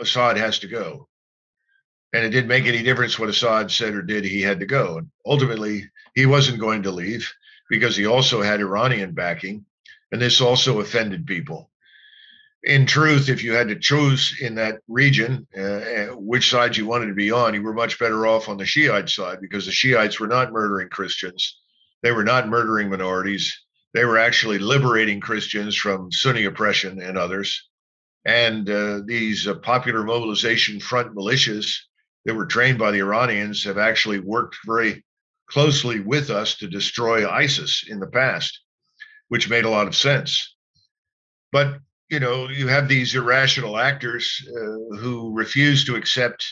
Assad 0.00 0.36
has 0.36 0.58
to 0.58 0.66
go, 0.66 1.08
and 2.12 2.24
it 2.24 2.30
didn't 2.30 2.48
make 2.48 2.66
any 2.66 2.82
difference 2.82 3.18
what 3.18 3.28
Assad 3.28 3.70
said 3.70 3.94
or 3.94 4.02
did. 4.02 4.24
He 4.24 4.40
had 4.40 4.60
to 4.60 4.66
go, 4.66 4.98
and 4.98 5.10
ultimately 5.24 5.90
he 6.14 6.26
wasn't 6.26 6.60
going 6.60 6.82
to 6.84 6.90
leave 6.90 7.32
because 7.68 7.96
he 7.96 8.06
also 8.06 8.42
had 8.42 8.60
Iranian 8.60 9.12
backing, 9.12 9.64
and 10.12 10.20
this 10.20 10.40
also 10.40 10.80
offended 10.80 11.26
people 11.26 11.70
in 12.66 12.84
truth, 12.84 13.28
if 13.28 13.44
you 13.44 13.52
had 13.52 13.68
to 13.68 13.78
choose 13.78 14.36
in 14.40 14.56
that 14.56 14.80
region 14.88 15.46
uh, 15.56 15.62
uh, 15.62 16.06
which 16.16 16.50
side 16.50 16.76
you 16.76 16.84
wanted 16.84 17.06
to 17.06 17.14
be 17.14 17.30
on, 17.30 17.54
you 17.54 17.62
were 17.62 17.72
much 17.72 17.98
better 17.98 18.26
off 18.26 18.48
on 18.48 18.56
the 18.56 18.66
Shiite 18.66 19.08
side 19.08 19.40
because 19.40 19.66
the 19.66 19.72
Shiites 19.72 20.18
were 20.18 20.26
not 20.26 20.52
murdering 20.52 20.88
Christians. 20.88 21.60
They 22.02 22.10
were 22.10 22.24
not 22.24 22.48
murdering 22.48 22.90
minorities. 22.90 23.56
They 23.94 24.04
were 24.04 24.18
actually 24.18 24.58
liberating 24.58 25.20
Christians 25.20 25.76
from 25.76 26.10
Sunni 26.10 26.44
oppression 26.44 27.00
and 27.00 27.16
others. 27.16 27.68
And 28.24 28.68
uh, 28.68 29.00
these 29.06 29.46
uh, 29.46 29.54
popular 29.54 30.02
mobilization 30.02 30.80
front 30.80 31.14
militias 31.14 31.72
that 32.26 32.34
were 32.34 32.44
trained 32.44 32.78
by 32.78 32.90
the 32.90 32.98
Iranians 32.98 33.64
have 33.64 33.78
actually 33.78 34.18
worked 34.18 34.58
very 34.66 35.04
closely 35.46 36.00
with 36.00 36.28
us 36.28 36.56
to 36.56 36.66
destroy 36.66 37.28
ISIS 37.28 37.84
in 37.88 38.00
the 38.00 38.06
past, 38.08 38.60
which 39.28 39.48
made 39.48 39.64
a 39.64 39.70
lot 39.70 39.86
of 39.86 39.94
sense. 39.94 40.54
But 41.52 41.78
you 42.10 42.20
know, 42.20 42.48
you 42.48 42.68
have 42.68 42.88
these 42.88 43.14
irrational 43.14 43.78
actors 43.78 44.44
uh, 44.48 44.96
who 44.96 45.32
refuse 45.34 45.84
to 45.84 45.96
accept 45.96 46.44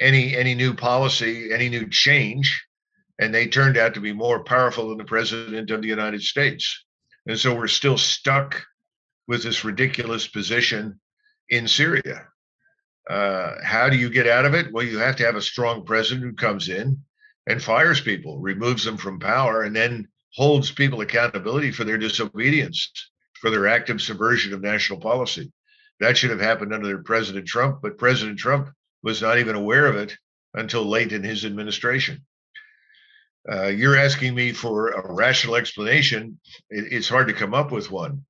any 0.00 0.34
any 0.34 0.54
new 0.54 0.74
policy, 0.74 1.52
any 1.52 1.68
new 1.68 1.88
change, 1.88 2.66
and 3.18 3.34
they 3.34 3.46
turned 3.46 3.76
out 3.76 3.94
to 3.94 4.00
be 4.00 4.12
more 4.12 4.42
powerful 4.44 4.88
than 4.88 4.98
the 4.98 5.04
president 5.04 5.70
of 5.70 5.82
the 5.82 5.88
United 5.88 6.22
States. 6.22 6.84
And 7.26 7.38
so 7.38 7.54
we're 7.54 7.68
still 7.68 7.98
stuck 7.98 8.64
with 9.28 9.42
this 9.42 9.64
ridiculous 9.64 10.26
position 10.26 11.00
in 11.48 11.68
Syria. 11.68 12.28
Uh, 13.08 13.54
how 13.64 13.88
do 13.88 13.96
you 13.96 14.10
get 14.10 14.28
out 14.28 14.44
of 14.44 14.54
it? 14.54 14.72
Well, 14.72 14.84
you 14.84 14.98
have 14.98 15.16
to 15.16 15.24
have 15.24 15.36
a 15.36 15.42
strong 15.42 15.84
president 15.84 16.24
who 16.24 16.34
comes 16.34 16.68
in 16.68 17.02
and 17.46 17.62
fires 17.62 18.00
people, 18.00 18.38
removes 18.38 18.84
them 18.84 18.96
from 18.96 19.18
power, 19.18 19.62
and 19.62 19.74
then 19.74 20.08
holds 20.34 20.70
people 20.70 21.00
accountability 21.00 21.72
for 21.72 21.84
their 21.84 21.98
disobedience 21.98 22.90
for 23.42 23.50
their 23.50 23.66
active 23.66 24.00
subversion 24.00 24.54
of 24.54 24.62
national 24.62 25.00
policy. 25.00 25.52
That 25.98 26.16
should 26.16 26.30
have 26.30 26.40
happened 26.40 26.72
under 26.72 27.02
President 27.02 27.46
Trump, 27.46 27.80
but 27.82 27.98
President 27.98 28.38
Trump 28.38 28.70
was 29.02 29.20
not 29.20 29.38
even 29.38 29.56
aware 29.56 29.86
of 29.86 29.96
it 29.96 30.16
until 30.54 30.84
late 30.84 31.12
in 31.12 31.24
his 31.24 31.44
administration. 31.44 32.24
Uh, 33.50 33.66
you're 33.66 33.96
asking 33.96 34.34
me 34.34 34.52
for 34.52 34.90
a 34.90 35.12
rational 35.12 35.56
explanation. 35.56 36.38
It, 36.70 36.92
it's 36.92 37.08
hard 37.08 37.26
to 37.28 37.34
come 37.34 37.52
up 37.52 37.72
with 37.72 37.90
one. 37.90 38.24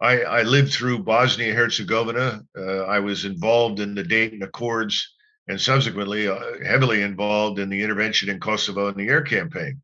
I, 0.00 0.22
I 0.22 0.42
lived 0.42 0.72
through 0.72 1.00
Bosnia 1.00 1.54
Herzegovina. 1.54 2.42
Uh, 2.56 2.84
I 2.84 3.00
was 3.00 3.24
involved 3.24 3.80
in 3.80 3.94
the 3.94 4.04
Dayton 4.04 4.42
Accords 4.42 5.14
and 5.48 5.60
subsequently 5.60 6.28
uh, 6.28 6.38
heavily 6.64 7.02
involved 7.02 7.58
in 7.58 7.68
the 7.68 7.82
intervention 7.82 8.28
in 8.28 8.38
Kosovo 8.38 8.88
and 8.88 8.96
the 8.96 9.08
air 9.08 9.22
campaign. 9.22 9.82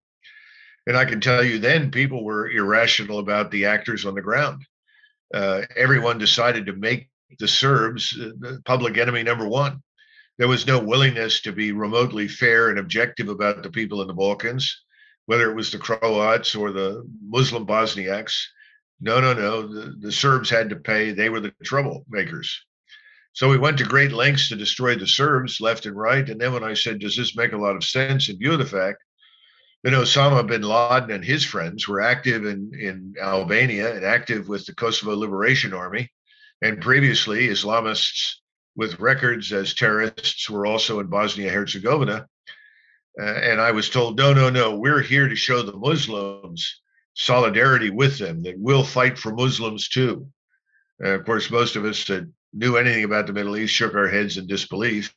And 0.87 0.97
I 0.97 1.05
can 1.05 1.21
tell 1.21 1.43
you 1.43 1.59
then 1.59 1.91
people 1.91 2.25
were 2.25 2.51
irrational 2.51 3.19
about 3.19 3.51
the 3.51 3.67
actors 3.67 4.05
on 4.05 4.15
the 4.15 4.23
ground 4.23 4.65
uh, 5.35 5.63
everyone 5.77 6.19
decided 6.19 6.67
to 6.67 6.73
make 6.73 7.09
the 7.39 7.49
Serbs 7.49 8.17
uh, 8.21 8.31
the 8.39 8.63
public 8.65 8.97
enemy 8.97 9.23
number 9.23 9.49
one. 9.49 9.83
There 10.39 10.49
was 10.49 10.67
no 10.67 10.79
willingness 10.79 11.43
to 11.43 11.53
be 11.53 11.73
remotely 11.73 12.29
fair 12.29 12.71
and 12.71 12.79
objective 12.79 13.29
about 13.29 13.63
the 13.63 13.71
people 13.71 14.01
in 14.03 14.09
the 14.09 14.15
Balkans, 14.15 14.83
whether 15.27 15.51
it 15.51 15.55
was 15.55 15.71
the 15.71 15.79
Croats 15.79 16.55
or 16.55 16.73
the 16.73 17.05
Muslim 17.29 17.67
Bosniaks. 17.67 18.47
No, 19.05 19.21
no, 19.21 19.35
no. 19.35 19.67
The, 19.67 19.95
the 20.01 20.13
Serbs 20.13 20.49
had 20.49 20.71
to 20.71 20.77
pay. 20.77 21.13
They 21.13 21.29
were 21.29 21.41
the 21.41 21.53
troublemakers. 21.63 22.49
So 23.35 23.51
we 23.51 23.59
went 23.59 23.77
to 23.79 23.85
great 23.85 24.13
lengths 24.13 24.49
to 24.49 24.57
destroy 24.57 24.95
the 24.95 25.07
Serbs 25.07 25.61
left 25.61 25.85
and 25.85 25.95
right. 25.95 26.27
And 26.27 26.41
then 26.41 26.55
when 26.55 26.65
I 26.65 26.73
said, 26.73 27.01
does 27.01 27.15
this 27.15 27.37
make 27.37 27.53
a 27.53 27.59
lot 27.59 27.77
of 27.77 27.85
sense 27.85 28.31
in 28.31 28.39
view 28.39 28.53
of 28.53 28.61
the 28.61 28.65
fact 28.65 29.05
that 29.83 29.93
Osama 29.93 30.47
bin 30.47 30.63
Laden 30.63 31.11
and 31.11 31.23
his 31.23 31.45
friends 31.45 31.87
were 31.87 32.01
active 32.01 32.47
in, 32.47 32.73
in 32.81 33.15
Albania 33.21 33.95
and 33.95 34.07
active 34.07 34.49
with 34.49 34.65
the 34.65 34.75
Kosovo 34.75 35.15
Liberation 35.15 35.75
Army, 35.75 36.11
and 36.63 36.81
previously 36.81 37.49
Islamists 37.49 38.37
with 38.75 39.01
records 39.01 39.53
as 39.53 39.75
terrorists 39.75 40.49
were 40.49 40.65
also 40.65 41.01
in 41.01 41.09
Bosnia 41.09 41.51
Herzegovina. 41.51 42.27
Uh, 43.21 43.25
and 43.25 43.61
I 43.61 43.73
was 43.73 43.91
told, 43.91 44.17
no, 44.17 44.33
no, 44.33 44.49
no, 44.49 44.79
we're 44.79 45.03
here 45.03 45.29
to 45.29 45.37
show 45.37 45.61
the 45.61 45.77
Muslims 45.77 46.81
solidarity 47.15 47.91
with 47.91 48.19
them, 48.19 48.43
that 48.43 48.59
we'll 48.59 48.85
fight 48.85 49.19
for 49.19 49.33
Muslims 49.33 49.89
too. 49.89 50.27
And 50.99 51.09
of 51.09 51.25
course, 51.25 51.51
most 51.51 51.77
of 51.77 51.85
us 51.85 52.05
that 52.07 52.29
knew 52.53 52.77
anything 52.77 53.05
about 53.05 53.27
the 53.27 53.33
Middle 53.33 53.57
East 53.57 53.75
shook 53.75 53.95
our 53.95 54.09
heads 54.09 54.37
in 54.37 54.47
disbelief 54.47 55.15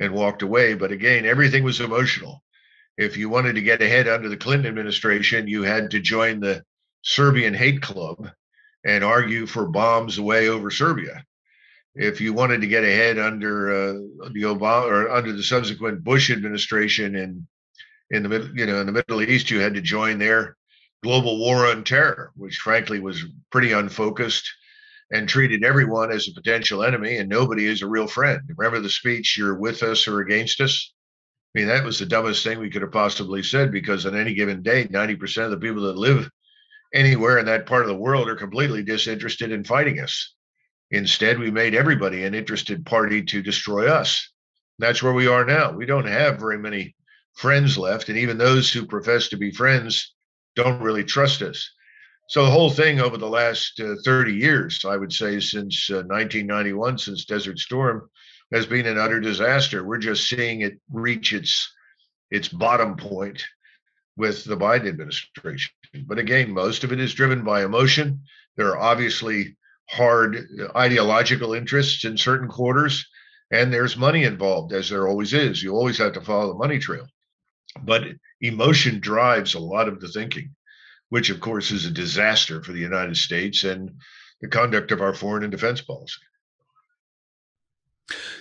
and 0.00 0.12
walked 0.12 0.42
away. 0.42 0.74
But 0.74 0.92
again, 0.92 1.26
everything 1.26 1.64
was 1.64 1.80
emotional. 1.80 2.42
If 2.98 3.16
you 3.16 3.28
wanted 3.28 3.54
to 3.54 3.62
get 3.62 3.82
ahead 3.82 4.08
under 4.08 4.28
the 4.28 4.36
Clinton 4.36 4.66
administration, 4.66 5.48
you 5.48 5.62
had 5.62 5.90
to 5.92 6.00
join 6.00 6.40
the 6.40 6.64
Serbian 7.02 7.54
hate 7.54 7.82
club 7.82 8.30
and 8.84 9.04
argue 9.04 9.46
for 9.46 9.66
bombs 9.66 10.18
away 10.18 10.48
over 10.48 10.70
Serbia. 10.70 11.24
If 11.94 12.20
you 12.20 12.32
wanted 12.32 12.62
to 12.62 12.66
get 12.66 12.84
ahead 12.84 13.18
under 13.18 13.70
uh, 13.70 13.92
the 14.32 14.42
Obama 14.42 14.86
or 14.86 15.10
under 15.10 15.32
the 15.32 15.42
subsequent 15.42 16.04
Bush 16.04 16.30
administration 16.30 17.16
in 17.16 17.46
in 18.10 18.22
the 18.22 18.52
you 18.54 18.66
know, 18.66 18.80
in 18.80 18.86
the 18.86 18.92
Middle 18.92 19.22
East, 19.22 19.50
you 19.50 19.60
had 19.60 19.74
to 19.74 19.80
join 19.80 20.18
their 20.18 20.56
global 21.02 21.38
war 21.38 21.66
on 21.66 21.84
terror, 21.84 22.30
which 22.36 22.58
frankly 22.58 23.00
was 23.00 23.24
pretty 23.50 23.72
unfocused 23.72 24.48
and 25.10 25.28
treated 25.28 25.64
everyone 25.64 26.12
as 26.12 26.28
a 26.28 26.32
potential 26.32 26.82
enemy 26.82 27.18
and 27.18 27.28
nobody 27.28 27.66
is 27.66 27.82
a 27.82 27.86
real 27.86 28.06
friend. 28.06 28.40
Remember 28.56 28.80
the 28.80 28.88
speech, 28.88 29.36
you're 29.36 29.58
with 29.58 29.82
us 29.82 30.06
or 30.06 30.20
against 30.20 30.60
us? 30.60 30.92
I 31.54 31.58
mean, 31.58 31.68
that 31.68 31.84
was 31.84 31.98
the 31.98 32.06
dumbest 32.06 32.44
thing 32.44 32.58
we 32.60 32.70
could 32.70 32.82
have 32.82 32.92
possibly 32.92 33.42
said 33.42 33.72
because 33.72 34.06
on 34.06 34.16
any 34.16 34.32
given 34.32 34.62
day, 34.62 34.86
90% 34.86 35.44
of 35.44 35.50
the 35.50 35.58
people 35.58 35.82
that 35.82 35.98
live 35.98 36.30
anywhere 36.94 37.38
in 37.38 37.46
that 37.46 37.66
part 37.66 37.82
of 37.82 37.88
the 37.88 37.96
world 37.96 38.28
are 38.28 38.36
completely 38.36 38.82
disinterested 38.82 39.52
in 39.52 39.64
fighting 39.64 40.00
us. 40.00 40.34
Instead, 40.92 41.38
we 41.38 41.50
made 41.50 41.74
everybody 41.74 42.24
an 42.24 42.34
interested 42.34 42.86
party 42.86 43.22
to 43.22 43.42
destroy 43.42 43.88
us. 43.88 44.30
That's 44.78 45.02
where 45.02 45.12
we 45.12 45.26
are 45.26 45.44
now. 45.44 45.72
We 45.72 45.84
don't 45.84 46.06
have 46.06 46.38
very 46.38 46.58
many 46.58 46.94
friends 47.34 47.76
left. 47.76 48.08
And 48.08 48.18
even 48.18 48.38
those 48.38 48.70
who 48.72 48.86
profess 48.86 49.28
to 49.28 49.36
be 49.36 49.50
friends 49.50 50.14
don't 50.56 50.82
really 50.82 51.04
trust 51.04 51.42
us. 51.42 51.70
So 52.28 52.44
the 52.44 52.50
whole 52.50 52.70
thing 52.70 53.00
over 53.00 53.18
the 53.18 53.28
last 53.28 53.78
uh, 53.80 53.94
30 54.04 54.34
years, 54.34 54.84
I 54.84 54.96
would 54.96 55.12
say 55.12 55.40
since 55.40 55.90
uh, 55.90 56.04
1991, 56.06 56.98
since 56.98 57.24
Desert 57.24 57.58
Storm, 57.58 58.08
has 58.52 58.66
been 58.66 58.86
an 58.86 58.98
utter 58.98 59.20
disaster. 59.20 59.84
We're 59.84 59.98
just 59.98 60.28
seeing 60.28 60.60
it 60.60 60.80
reach 60.90 61.32
its 61.32 61.70
its 62.30 62.48
bottom 62.48 62.96
point 62.96 63.44
with 64.16 64.44
the 64.44 64.56
Biden 64.56 64.88
administration. 64.88 65.72
But 66.06 66.18
again, 66.18 66.50
most 66.50 66.84
of 66.84 66.92
it 66.92 67.00
is 67.00 67.12
driven 67.12 67.44
by 67.44 67.64
emotion. 67.64 68.22
There 68.56 68.68
are 68.68 68.78
obviously 68.78 69.56
hard 69.90 70.36
uh, 70.36 70.76
ideological 70.76 71.54
interests 71.54 72.04
in 72.04 72.16
certain 72.16 72.48
quarters, 72.48 73.06
and 73.50 73.72
there's 73.72 73.96
money 73.96 74.24
involved, 74.24 74.72
as 74.72 74.88
there 74.88 75.06
always 75.06 75.34
is. 75.34 75.62
You 75.62 75.74
always 75.74 75.98
have 75.98 76.14
to 76.14 76.20
follow 76.20 76.48
the 76.48 76.58
money 76.58 76.78
trail. 76.78 77.06
But 77.80 78.04
emotion 78.40 79.00
drives 79.00 79.54
a 79.54 79.60
lot 79.60 79.88
of 79.88 80.00
the 80.00 80.08
thinking, 80.08 80.54
which 81.08 81.30
of 81.30 81.40
course 81.40 81.70
is 81.70 81.86
a 81.86 81.90
disaster 81.90 82.62
for 82.62 82.72
the 82.72 82.80
United 82.80 83.16
States 83.16 83.64
and 83.64 83.90
the 84.40 84.48
conduct 84.48 84.92
of 84.92 85.00
our 85.00 85.14
foreign 85.14 85.44
and 85.44 85.52
defense 85.52 85.80
policy. 85.80 86.20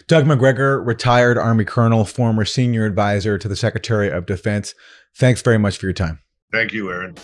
Doug 0.07 0.25
Macgregor, 0.25 0.83
retired 0.83 1.37
Army 1.37 1.63
Colonel, 1.63 2.03
former 2.03 2.43
senior 2.43 2.85
advisor 2.85 3.37
to 3.37 3.47
the 3.47 3.55
Secretary 3.55 4.09
of 4.09 4.25
Defense. 4.25 4.73
Thanks 5.15 5.41
very 5.41 5.57
much 5.57 5.77
for 5.77 5.85
your 5.85 5.93
time. 5.93 6.19
Thank 6.51 6.73
you, 6.73 6.91
Aaron. 6.91 7.15